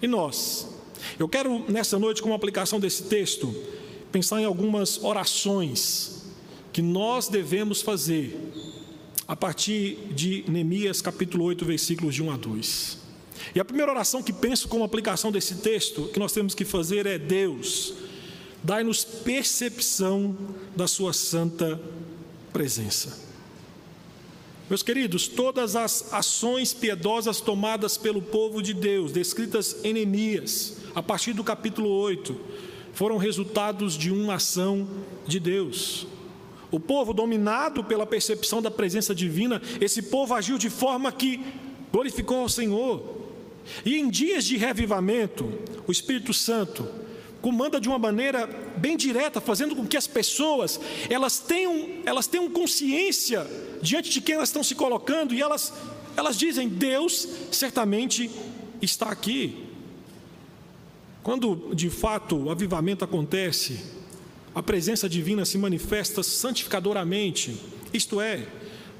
[0.00, 0.71] E nós?
[1.18, 3.54] Eu quero nessa noite, como aplicação desse texto,
[4.10, 6.22] pensar em algumas orações
[6.72, 8.38] que nós devemos fazer
[9.26, 12.98] a partir de Neemias capítulo 8, versículos de 1 a 2.
[13.54, 17.06] E a primeira oração que penso como aplicação desse texto, que nós temos que fazer
[17.06, 17.94] é: Deus,
[18.62, 20.36] dai-nos percepção
[20.76, 21.80] da Sua santa
[22.52, 23.31] presença.
[24.70, 31.02] Meus queridos, todas as ações piedosas tomadas pelo povo de Deus, descritas em Neemias, a
[31.02, 32.34] partir do capítulo 8,
[32.94, 34.88] foram resultados de uma ação
[35.26, 36.06] de Deus.
[36.70, 41.40] O povo, dominado pela percepção da presença divina, esse povo agiu de forma que
[41.92, 43.02] glorificou ao Senhor.
[43.84, 45.52] E em dias de revivamento,
[45.86, 46.88] o Espírito Santo
[47.42, 48.46] comanda de uma maneira
[48.76, 53.46] bem direta, fazendo com que as pessoas elas tenham, elas tenham consciência
[53.82, 55.72] diante de quem elas estão se colocando e elas,
[56.16, 58.30] elas dizem: Deus certamente
[58.80, 59.66] está aqui.
[61.22, 63.80] Quando de fato o avivamento acontece,
[64.54, 67.56] a presença divina se manifesta santificadoramente,
[67.92, 68.46] isto é,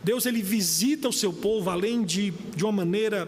[0.04, 3.26] Deus ele visita o seu povo além de, de uma maneira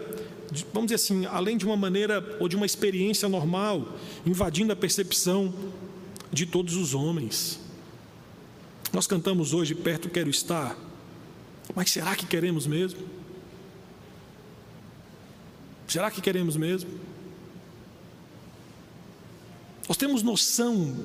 [0.73, 5.53] vamos dizer assim, além de uma maneira ou de uma experiência normal, invadindo a percepção
[6.33, 7.59] de todos os homens.
[8.93, 10.77] Nós cantamos hoje, perto quero estar,
[11.75, 13.01] mas será que queremos mesmo?
[15.87, 16.91] Será que queremos mesmo?
[19.87, 20.97] Nós temos noção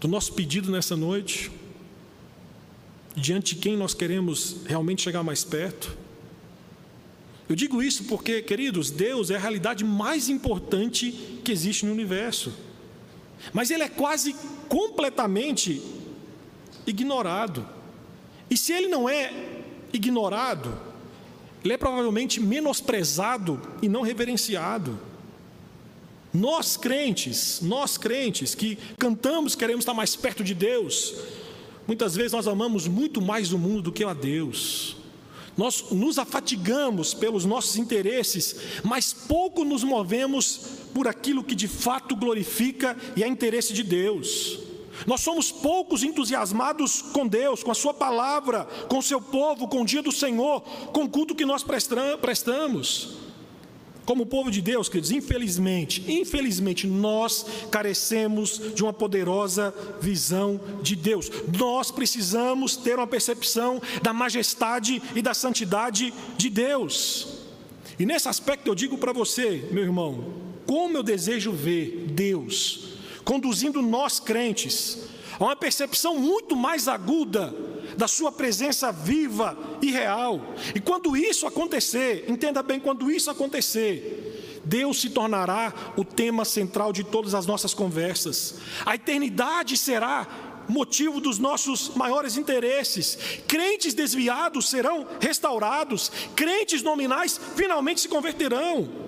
[0.00, 1.50] do nosso pedido nessa noite,
[3.16, 5.96] diante de quem nós queremos realmente chegar mais perto?
[7.48, 11.12] Eu digo isso porque, queridos, Deus é a realidade mais importante
[11.44, 12.52] que existe no universo.
[13.52, 14.34] Mas ele é quase
[14.68, 15.82] completamente
[16.86, 17.66] ignorado.
[18.50, 19.32] E se ele não é
[19.92, 20.76] ignorado,
[21.64, 24.98] ele é provavelmente menosprezado e não reverenciado.
[26.32, 31.14] Nós crentes, nós crentes que cantamos, queremos estar mais perto de Deus,
[31.86, 34.96] muitas vezes nós amamos muito mais o mundo do que a Deus.
[35.56, 40.60] Nós nos afatigamos pelos nossos interesses, mas pouco nos movemos
[40.92, 44.63] por aquilo que de fato glorifica e é interesse de Deus.
[45.06, 49.82] Nós somos poucos entusiasmados com Deus, com a Sua palavra, com o seu povo, com
[49.82, 50.60] o dia do Senhor,
[50.92, 53.24] com o culto que nós prestamos.
[54.04, 61.30] Como povo de Deus, queridos, infelizmente, infelizmente, nós carecemos de uma poderosa visão de Deus.
[61.58, 67.28] Nós precisamos ter uma percepção da majestade e da santidade de Deus.
[67.98, 70.34] E nesse aspecto eu digo para você, meu irmão,
[70.66, 72.93] como eu desejo ver Deus
[73.24, 74.98] conduzindo nós crentes
[75.38, 77.54] a uma percepção muito mais aguda
[77.96, 80.40] da Sua presença viva e real.
[80.74, 86.92] E quando isso acontecer, entenda bem, quando isso acontecer, Deus se tornará o tema central
[86.92, 88.56] de todas as nossas conversas.
[88.86, 90.26] A eternidade será
[90.68, 93.18] motivo dos nossos maiores interesses.
[93.46, 99.03] Crentes desviados serão restaurados, crentes nominais finalmente se converterão.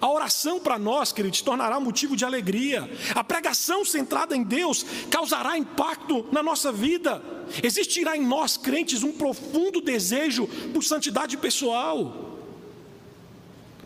[0.00, 2.90] A oração para nós, queridos, tornará motivo de alegria.
[3.14, 7.22] A pregação centrada em Deus causará impacto na nossa vida.
[7.62, 12.24] Existirá em nós, crentes, um profundo desejo por santidade pessoal.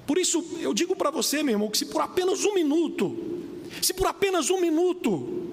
[0.07, 3.17] Por isso, eu digo para você, meu irmão, que se por apenas um minuto,
[3.81, 5.51] se por apenas um minuto,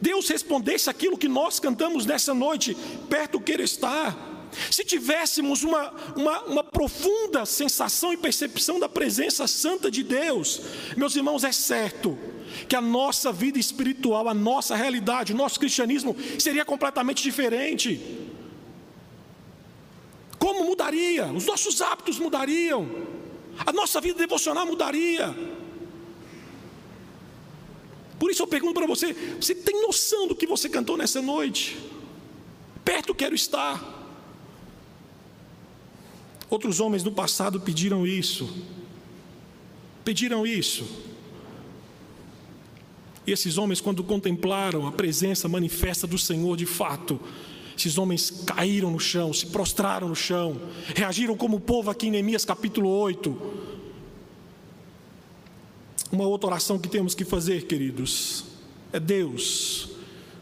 [0.00, 2.76] Deus respondesse aquilo que nós cantamos nessa noite,
[3.10, 4.27] perto queira estar,
[4.70, 10.60] se tivéssemos uma, uma, uma, profunda sensação e percepção da presença santa de Deus,
[10.96, 12.18] meus irmãos, é certo
[12.68, 18.00] que a nossa vida espiritual, a nossa realidade, o nosso cristianismo seria completamente diferente.
[20.38, 21.26] Como mudaria?
[21.26, 22.88] Os nossos hábitos mudariam,
[23.66, 25.34] a nossa vida devocional mudaria.
[28.18, 31.78] Por isso eu pergunto para você: você tem noção do que você cantou nessa noite?
[32.84, 33.97] Perto quero estar.
[36.50, 38.48] Outros homens do passado pediram isso.
[40.04, 40.86] Pediram isso.
[43.26, 47.20] E esses homens, quando contemplaram a presença manifesta do Senhor de fato,
[47.76, 50.58] esses homens caíram no chão, se prostraram no chão,
[50.94, 53.36] reagiram como o povo aqui em Neemias capítulo 8.
[56.10, 58.44] Uma outra oração que temos que fazer, queridos,
[58.90, 59.90] é Deus,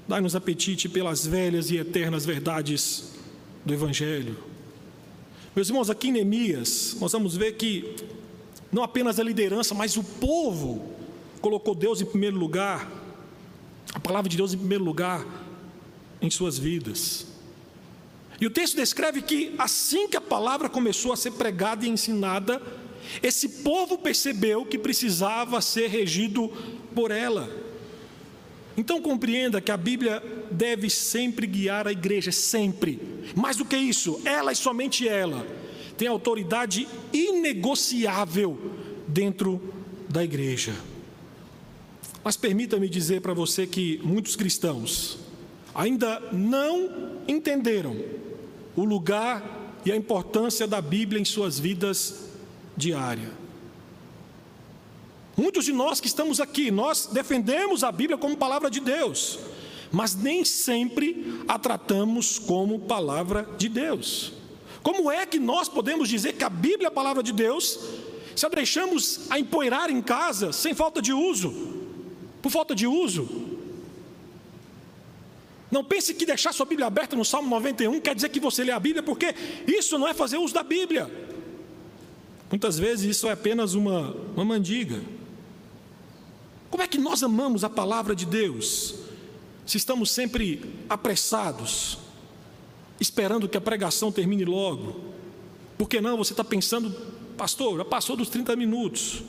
[0.06, 3.12] dai-nos apetite pelas velhas e eternas verdades
[3.64, 4.55] do Evangelho.
[5.56, 7.96] Meus irmãos, aqui em Neemias, nós vamos ver que
[8.70, 10.84] não apenas a liderança, mas o povo
[11.40, 12.86] colocou Deus em primeiro lugar,
[13.94, 15.24] a palavra de Deus em primeiro lugar
[16.20, 17.28] em suas vidas.
[18.38, 22.60] E o texto descreve que assim que a palavra começou a ser pregada e ensinada,
[23.22, 26.52] esse povo percebeu que precisava ser regido
[26.94, 27.48] por ela.
[28.76, 33.00] Então compreenda que a Bíblia deve sempre guiar a igreja, sempre.
[33.34, 35.46] Mais do que isso, ela e somente ela
[35.96, 38.58] tem autoridade inegociável
[39.08, 39.60] dentro
[40.08, 40.74] da igreja.
[42.22, 45.18] Mas permita-me dizer para você que muitos cristãos
[45.74, 47.96] ainda não entenderam
[48.74, 52.26] o lugar e a importância da Bíblia em suas vidas
[52.76, 53.45] diárias.
[55.36, 59.38] Muitos de nós que estamos aqui, nós defendemos a Bíblia como palavra de Deus,
[59.92, 64.32] mas nem sempre a tratamos como palavra de Deus.
[64.82, 67.78] Como é que nós podemos dizer que a Bíblia é a palavra de Deus
[68.34, 71.52] se a deixamos a empoeirar em casa sem falta de uso?
[72.40, 73.28] Por falta de uso?
[75.70, 78.72] Não pense que deixar sua Bíblia aberta no Salmo 91 quer dizer que você lê
[78.72, 79.34] a Bíblia, porque
[79.66, 81.10] isso não é fazer uso da Bíblia.
[82.48, 85.02] Muitas vezes isso é apenas uma, uma mandiga.
[86.70, 88.94] Como é que nós amamos a palavra de Deus?
[89.64, 91.98] Se estamos sempre apressados,
[93.00, 95.00] esperando que a pregação termine logo.
[95.76, 96.16] Por que não?
[96.16, 96.90] Você está pensando,
[97.36, 99.22] pastor, já passou dos 30 minutos.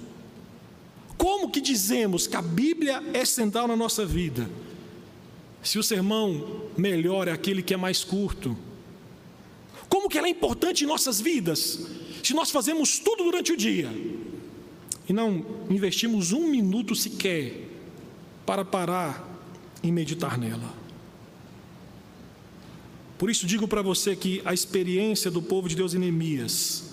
[1.17, 4.49] Como que dizemos que a Bíblia é central na nossa vida?
[5.63, 8.55] Se o sermão melhor é aquele que é mais curto.
[9.89, 11.87] Como que ela é importante em nossas vidas?
[12.23, 13.89] Se nós fazemos tudo durante o dia,
[15.07, 17.67] e não investimos um minuto sequer
[18.45, 19.25] para parar
[19.81, 20.73] e meditar nela.
[23.17, 26.91] Por isso digo para você que a experiência do povo de Deus em Neemias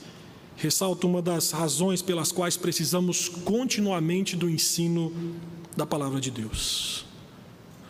[0.56, 5.12] ressalta uma das razões pelas quais precisamos continuamente do ensino
[5.76, 7.04] da palavra de Deus.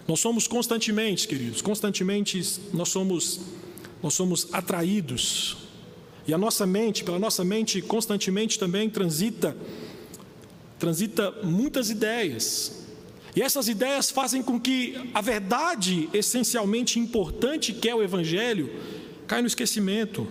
[0.09, 3.41] Nós somos constantemente, queridos, constantemente nós somos
[4.03, 5.57] nós somos atraídos
[6.27, 9.57] e a nossa mente, pela nossa mente constantemente também transita
[10.79, 12.85] transita muitas ideias.
[13.37, 18.71] E essas ideias fazem com que a verdade essencialmente importante que é o Evangelho
[19.27, 20.27] caia no esquecimento.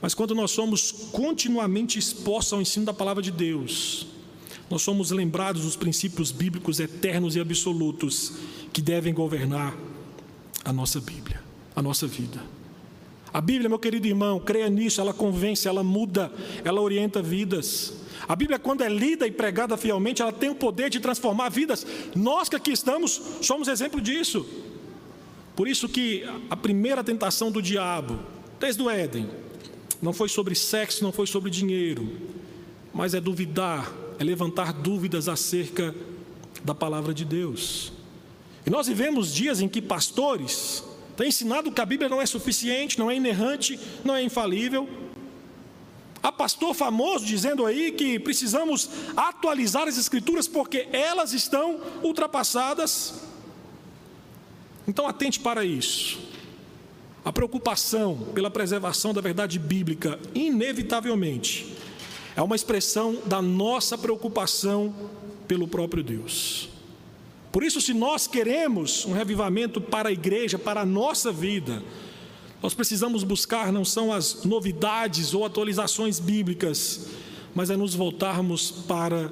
[0.00, 4.06] Mas quando nós somos continuamente expostos ao ensino da palavra de Deus,
[4.68, 8.32] nós somos lembrados dos princípios bíblicos eternos e absolutos
[8.72, 9.76] que devem governar
[10.64, 11.40] a nossa Bíblia,
[11.76, 12.42] a nossa vida.
[13.32, 16.32] A Bíblia, meu querido irmão, creia nisso, ela convence, ela muda,
[16.64, 17.94] ela orienta vidas.
[18.28, 21.86] A Bíblia, quando é lida e pregada fielmente, ela tem o poder de transformar vidas.
[22.14, 24.46] Nós que aqui estamos, somos exemplo disso.
[25.56, 28.18] Por isso que a primeira tentação do diabo,
[28.58, 29.28] desde o Éden,
[30.00, 32.08] não foi sobre sexo, não foi sobre dinheiro,
[32.92, 35.94] mas é duvidar, é levantar dúvidas acerca
[36.64, 37.92] da palavra de Deus.
[38.66, 40.84] E nós vivemos dias em que pastores
[41.16, 44.88] têm ensinado que a Bíblia não é suficiente, não é inerrante, não é infalível.
[46.22, 53.14] Há pastor famoso dizendo aí que precisamos atualizar as Escrituras porque elas estão ultrapassadas.
[54.86, 56.20] Então atente para isso.
[57.24, 61.76] A preocupação pela preservação da verdade bíblica, inevitavelmente,
[62.36, 64.94] é uma expressão da nossa preocupação
[65.46, 66.68] pelo próprio Deus.
[67.50, 71.82] Por isso, se nós queremos um revivamento para a igreja, para a nossa vida,
[72.62, 77.06] nós precisamos buscar não são as novidades ou atualizações bíblicas,
[77.54, 79.30] mas é nos voltarmos para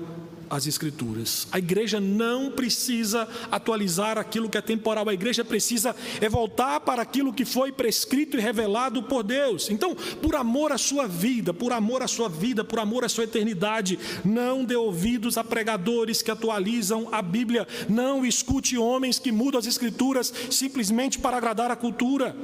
[0.51, 1.47] as Escrituras.
[1.53, 7.01] A igreja não precisa atualizar aquilo que é temporal, a igreja precisa é voltar para
[7.01, 9.71] aquilo que foi prescrito e revelado por Deus.
[9.71, 13.25] Então, por amor à sua vida, por amor à sua vida, por amor à sua
[13.25, 19.61] eternidade, não dê ouvidos a pregadores que atualizam a Bíblia, não escute homens que mudam
[19.61, 22.35] as Escrituras simplesmente para agradar a cultura.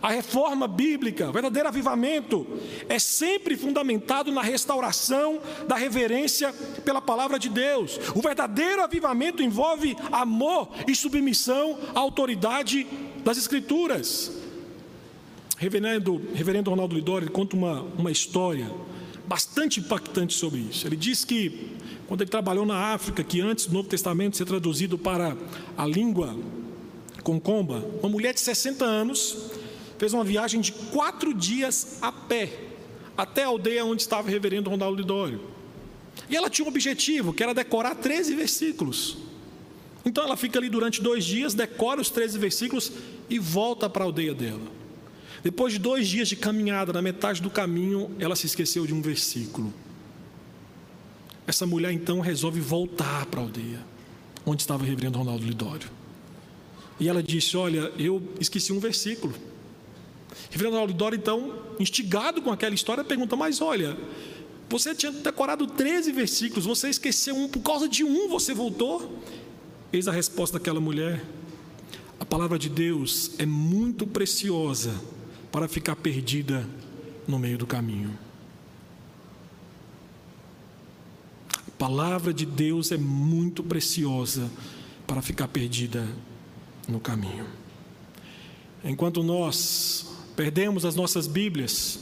[0.00, 2.46] A reforma bíblica, o verdadeiro avivamento,
[2.88, 6.52] é sempre fundamentado na restauração da reverência
[6.84, 7.98] pela palavra de Deus.
[8.14, 12.86] O verdadeiro avivamento envolve amor e submissão à autoridade
[13.24, 14.32] das Escrituras.
[15.58, 18.70] Reverendo, Reverendo Ronaldo Lidori conta uma, uma história
[19.26, 20.86] bastante impactante sobre isso.
[20.86, 21.70] Ele diz que,
[22.06, 25.36] quando ele trabalhou na África, que antes do Novo Testamento ser traduzido para
[25.76, 26.36] a língua
[27.22, 29.50] concomba, uma mulher de 60 anos
[29.98, 32.52] fez uma viagem de quatro dias a pé,
[33.16, 35.40] até a aldeia onde estava o reverendo Ronaldo Lidório.
[36.28, 39.18] E ela tinha um objetivo, que era decorar 13 versículos.
[40.04, 42.92] Então ela fica ali durante dois dias, decora os 13 versículos
[43.28, 44.76] e volta para a aldeia dela.
[45.42, 49.02] Depois de dois dias de caminhada, na metade do caminho, ela se esqueceu de um
[49.02, 49.72] versículo.
[51.46, 53.80] Essa mulher então resolve voltar para a aldeia,
[54.44, 55.88] onde estava o reverendo Ronaldo Lidório.
[56.98, 59.34] E ela disse: Olha, eu esqueci um versículo.
[60.50, 63.96] Reverendo Aulidoro, então, instigado com aquela história, pergunta: Mas olha,
[64.68, 69.20] você tinha decorado 13 versículos, você esqueceu um, por causa de um você voltou?
[69.92, 71.24] Eis a resposta daquela mulher:
[72.18, 74.94] A palavra de Deus é muito preciosa
[75.52, 76.66] para ficar perdida
[77.26, 78.16] no meio do caminho.
[81.48, 84.50] A palavra de Deus é muito preciosa
[85.06, 86.06] para ficar perdida
[86.88, 87.46] no caminho.
[88.84, 92.00] Enquanto nós Perdemos as nossas Bíblias,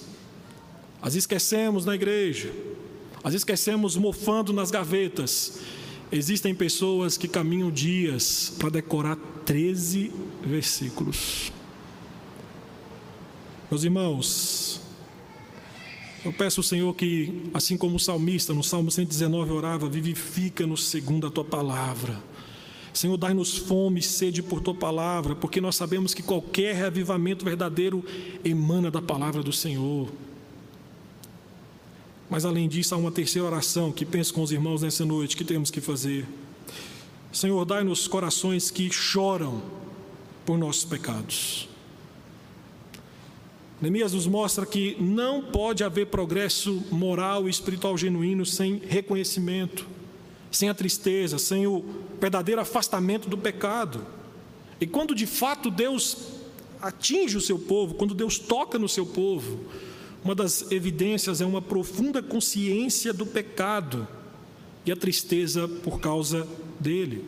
[1.01, 2.53] as esquecemos na igreja,
[3.23, 5.61] as esquecemos mofando nas gavetas.
[6.11, 9.17] Existem pessoas que caminham dias para decorar
[9.47, 10.13] 13
[10.45, 11.53] versículos.
[13.71, 14.81] Meus irmãos,
[16.25, 21.27] eu peço ao Senhor que, assim como o salmista no Salmo 119 orava, vivifica-nos segundo
[21.29, 22.21] a tua palavra
[22.95, 28.05] Senhor, dai-nos fome e sede por tua palavra, porque nós sabemos que qualquer reavivamento verdadeiro
[28.45, 30.09] emana da palavra do Senhor.
[32.31, 35.45] Mas além disso, há uma terceira oração que penso com os irmãos nessa noite que
[35.45, 36.25] temos que fazer.
[37.33, 39.61] Senhor, dai-nos corações que choram
[40.47, 41.69] por nossos pecados.
[43.83, 49.85] Neemias nos mostra que não pode haver progresso moral e espiritual genuíno sem reconhecimento
[50.57, 51.85] sem a tristeza, sem o
[52.21, 54.07] verdadeiro afastamento do pecado.
[54.81, 56.17] E quando de fato Deus
[56.81, 59.61] atinge o seu povo, quando Deus toca no seu povo,
[60.23, 64.07] uma das evidências é uma profunda consciência do pecado
[64.87, 66.47] e a tristeza por causa
[66.79, 67.25] dele.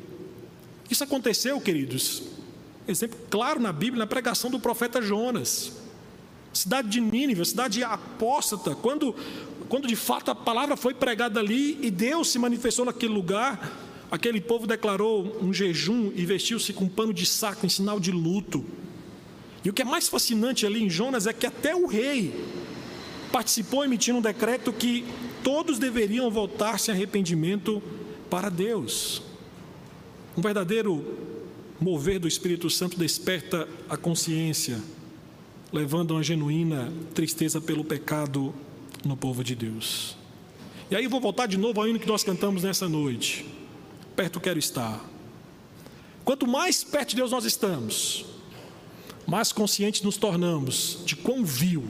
[0.90, 2.22] Isso aconteceu, queridos,
[2.86, 5.72] exemplo claro na Bíblia, na pregação do profeta Jonas.
[6.52, 9.14] Cidade de Nínive, cidade apóstata, quando
[9.66, 13.72] quando de fato a palavra foi pregada ali e Deus se manifestou naquele lugar,
[14.10, 18.10] aquele povo declarou um jejum e vestiu-se com um pano de saco em sinal de
[18.10, 18.64] luto.
[19.64, 22.32] E o que é mais fascinante ali em Jonas é que até o rei
[23.32, 25.04] participou emitindo um decreto que
[25.42, 27.82] todos deveriam voltar-se arrependimento
[28.30, 29.22] para Deus.
[30.36, 31.04] Um verdadeiro
[31.80, 34.80] mover do Espírito Santo desperta a consciência
[35.72, 38.54] levando uma genuína tristeza pelo pecado
[39.06, 40.16] no povo de Deus.
[40.90, 43.46] E aí vou voltar de novo ao hino que nós cantamos nessa noite.
[44.14, 45.04] Perto quero estar.
[46.24, 48.24] Quanto mais perto de Deus nós estamos,
[49.26, 51.84] mais conscientes nos tornamos de quão vil,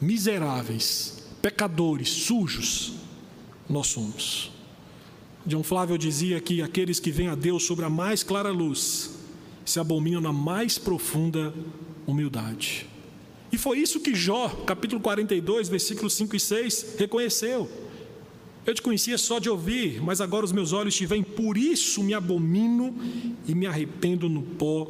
[0.00, 2.94] miseráveis, pecadores, sujos
[3.68, 4.50] nós somos.
[5.46, 9.18] John Flávio dizia que aqueles que vêm a Deus sobre a mais clara luz
[9.64, 11.54] se abominam na mais profunda
[12.06, 12.87] humildade.
[13.50, 17.68] E foi isso que Jó, capítulo 42, versículos 5 e 6, reconheceu.
[18.66, 22.02] Eu te conhecia só de ouvir, mas agora os meus olhos te veem, por isso
[22.02, 22.94] me abomino
[23.46, 24.86] e me arrependo no pó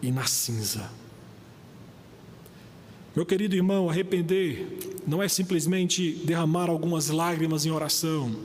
[0.00, 0.88] e na cinza.
[3.16, 8.36] Meu querido irmão, arrepender não é simplesmente derramar algumas lágrimas em oração.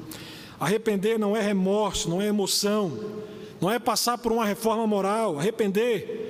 [0.59, 3.21] Arrepender não é remorso, não é emoção,
[3.61, 5.37] não é passar por uma reforma moral.
[5.37, 6.24] Arrepender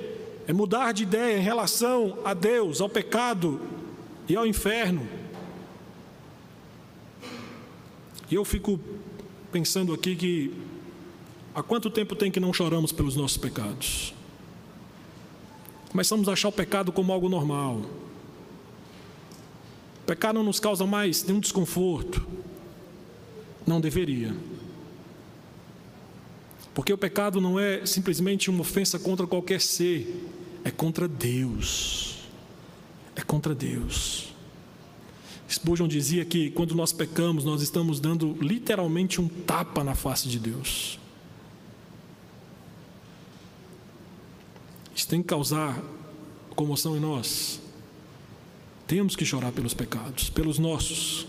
[0.46, 3.60] é mudar de ideia em relação a Deus, ao pecado
[4.28, 5.06] e ao inferno.
[8.30, 8.78] E eu fico
[9.50, 10.54] pensando aqui que
[11.54, 14.14] há quanto tempo tem que não choramos pelos nossos pecados?
[15.90, 17.82] Começamos a achar o pecado como algo normal.
[20.02, 22.24] O pecado não nos causa mais nenhum desconforto.
[23.66, 24.34] Não deveria.
[26.76, 30.28] Porque o pecado não é simplesmente uma ofensa contra qualquer ser,
[30.62, 32.18] é contra Deus.
[33.16, 34.34] É contra Deus.
[35.50, 40.38] Spurgeon dizia que quando nós pecamos, nós estamos dando literalmente um tapa na face de
[40.38, 40.98] Deus.
[44.94, 45.82] Isso tem que causar
[46.54, 47.58] comoção em nós.
[48.86, 51.26] Temos que chorar pelos pecados, pelos nossos,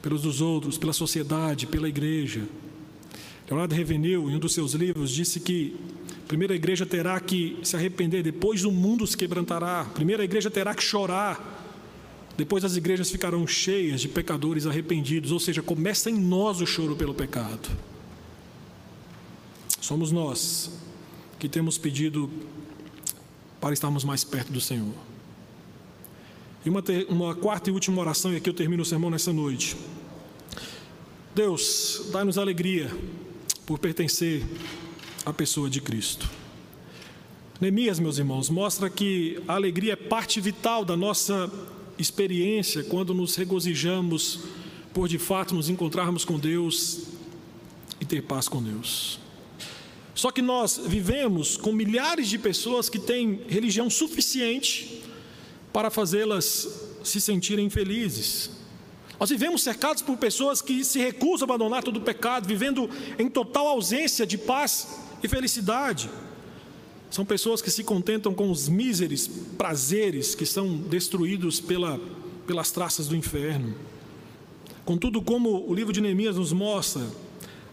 [0.00, 2.46] pelos dos outros, pela sociedade, pela igreja.
[3.52, 5.76] Leonardo Reveneu, em um dos seus livros, disse que
[6.26, 9.84] primeiro a igreja terá que se arrepender, depois o mundo se quebrantará.
[9.92, 11.60] Primeiro a igreja terá que chorar,
[12.34, 16.96] depois as igrejas ficarão cheias de pecadores arrependidos, ou seja, começa em nós o choro
[16.96, 17.68] pelo pecado.
[19.82, 20.70] Somos nós
[21.38, 22.30] que temos pedido
[23.60, 24.94] para estarmos mais perto do Senhor.
[26.64, 29.76] E uma, uma quarta e última oração, e aqui eu termino o sermão nessa noite.
[31.34, 32.90] Deus, dá-nos alegria
[33.66, 34.44] por pertencer
[35.24, 36.28] à pessoa de Cristo.
[37.60, 41.50] Neemias, meus irmãos, mostra que a alegria é parte vital da nossa
[41.98, 44.40] experiência quando nos regozijamos
[44.92, 47.04] por de fato nos encontrarmos com Deus
[48.00, 49.20] e ter paz com Deus.
[50.14, 55.02] Só que nós vivemos com milhares de pessoas que têm religião suficiente
[55.72, 56.68] para fazê-las
[57.02, 58.61] se sentirem felizes.
[59.22, 63.28] Nós vivemos cercados por pessoas que se recusam a abandonar todo o pecado, vivendo em
[63.28, 66.10] total ausência de paz e felicidade.
[67.08, 72.00] São pessoas que se contentam com os míseros prazeres que são destruídos pela,
[72.48, 73.76] pelas traças do inferno.
[74.84, 77.06] Contudo, como o livro de Neemias nos mostra,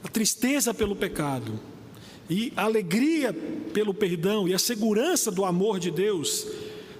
[0.04, 1.60] a tristeza pelo pecado
[2.30, 3.34] e a alegria
[3.74, 6.45] pelo perdão e a segurança do amor de Deus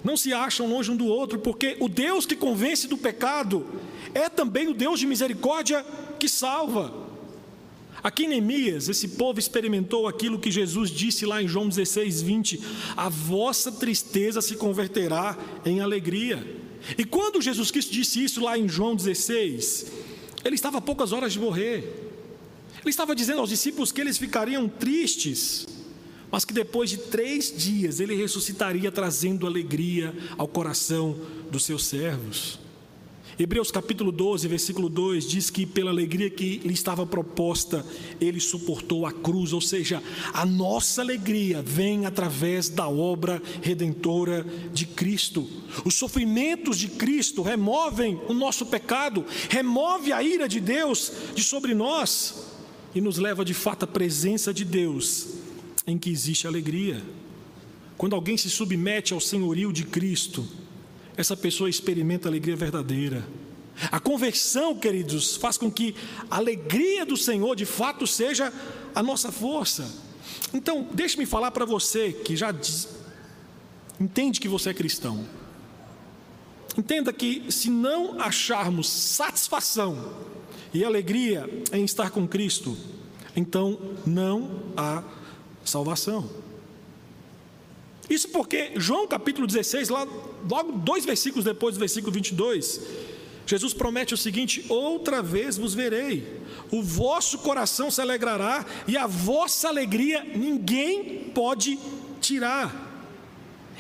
[0.04, 3.66] não se acham longe um do outro, porque o Deus que convence do pecado
[4.14, 5.86] é também o Deus de misericórdia
[6.18, 7.08] que salva.
[8.02, 12.62] Aqui em Neemias, esse povo experimentou aquilo que Jesus disse lá em João 16, 20:
[12.96, 16.60] A vossa tristeza se converterá em alegria.
[16.98, 19.92] E quando Jesus Cristo disse isso lá em João 16,
[20.46, 22.08] ele estava a poucas horas de morrer.
[22.82, 25.68] Ele estava dizendo aos discípulos que eles ficariam tristes
[26.32, 31.16] mas que depois de três dias ele ressuscitaria, trazendo alegria ao coração
[31.52, 32.60] dos seus servos.
[33.42, 37.86] Hebreus capítulo 12, versículo 2 diz que pela alegria que lhe estava proposta,
[38.20, 40.04] ele suportou a cruz, ou seja,
[40.34, 45.48] a nossa alegria vem através da obra redentora de Cristo.
[45.86, 51.74] Os sofrimentos de Cristo removem o nosso pecado, remove a ira de Deus de sobre
[51.74, 52.44] nós
[52.94, 55.39] e nos leva de fato à presença de Deus
[55.90, 57.02] em que existe alegria.
[57.98, 60.48] Quando alguém se submete ao senhorio de Cristo,
[61.18, 63.28] essa pessoa experimenta alegria verdadeira.
[63.92, 65.96] A conversão, queridos, faz com que
[66.30, 68.54] a alegria do Senhor de fato seja
[68.94, 69.90] a nossa força.
[70.54, 72.88] Então, deixe-me falar para você que já diz,
[74.00, 75.26] entende que você é cristão.
[76.78, 80.14] Entenda que se não acharmos satisfação
[80.74, 82.78] e alegria em estar com Cristo,
[83.36, 85.04] então não há
[85.70, 86.30] salvação.
[88.10, 90.08] Isso porque João capítulo 16, lá,
[90.50, 92.82] logo dois versículos depois do versículo 22,
[93.46, 96.42] Jesus promete o seguinte: Outra vez vos verei,
[96.72, 101.80] o vosso coração se alegrará e a vossa alegria ninguém pode
[102.20, 102.88] tirar.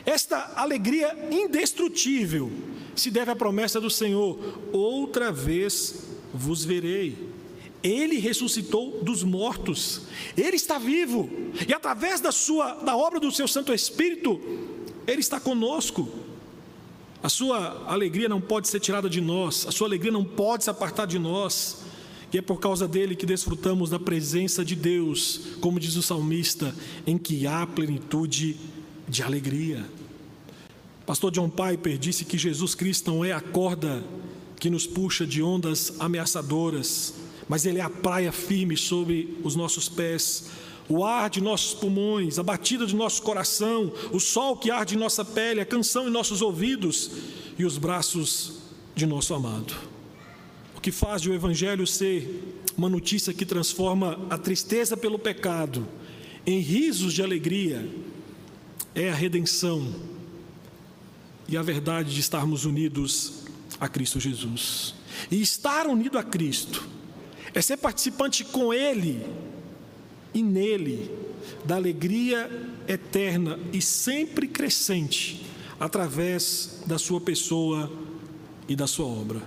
[0.05, 2.51] Esta alegria indestrutível
[2.95, 7.28] se deve à promessa do Senhor: outra vez vos verei.
[7.82, 10.01] Ele ressuscitou dos mortos.
[10.38, 11.30] Ele está vivo.
[11.67, 14.39] E através da sua da obra do seu Santo Espírito,
[15.07, 16.07] ele está conosco.
[17.21, 20.69] A sua alegria não pode ser tirada de nós, a sua alegria não pode se
[20.69, 21.84] apartar de nós.
[22.32, 26.73] E é por causa dele que desfrutamos da presença de Deus, como diz o salmista,
[27.05, 28.55] em que há plenitude
[29.07, 29.84] de alegria.
[31.05, 34.03] Pastor John Piper disse que Jesus Cristo não é a corda
[34.59, 37.15] que nos puxa de ondas ameaçadoras,
[37.49, 40.51] mas Ele é a praia firme sobre os nossos pés,
[40.87, 44.99] o ar de nossos pulmões, a batida de nosso coração, o sol que arde em
[44.99, 47.11] nossa pele, a canção em nossos ouvidos
[47.57, 48.59] e os braços
[48.95, 49.75] de nosso amado.
[50.77, 55.87] O que faz de o Evangelho ser uma notícia que transforma a tristeza pelo pecado
[56.45, 57.89] em risos de alegria
[58.93, 59.93] é a redenção
[61.47, 63.43] e a verdade de estarmos unidos
[63.79, 64.93] a Cristo Jesus.
[65.29, 66.98] E estar unido a Cristo
[67.53, 69.25] é ser participante com Ele
[70.33, 71.11] e nele
[71.65, 72.49] da alegria
[72.87, 75.45] eterna e sempre crescente
[75.79, 77.91] através da Sua pessoa
[78.67, 79.41] e da Sua obra.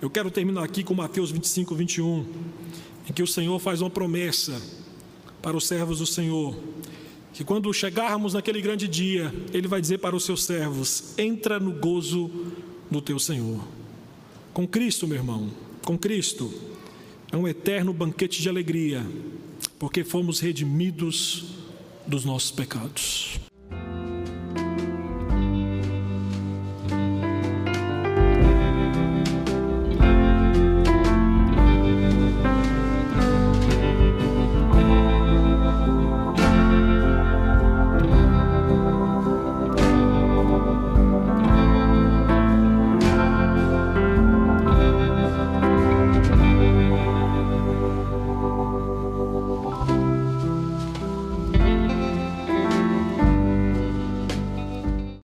[0.00, 2.26] Eu quero terminar aqui com Mateus 25, 21,
[3.08, 4.60] em que o Senhor faz uma promessa
[5.40, 6.56] para os servos do Senhor
[7.36, 11.70] que quando chegarmos naquele grande dia, Ele vai dizer para os seus servos: entra no
[11.70, 12.30] gozo
[12.90, 13.60] do teu Senhor.
[14.54, 15.50] Com Cristo, meu irmão,
[15.84, 16.50] com Cristo,
[17.36, 19.06] é um eterno banquete de alegria,
[19.78, 21.44] porque fomos redimidos
[22.06, 23.38] dos nossos pecados.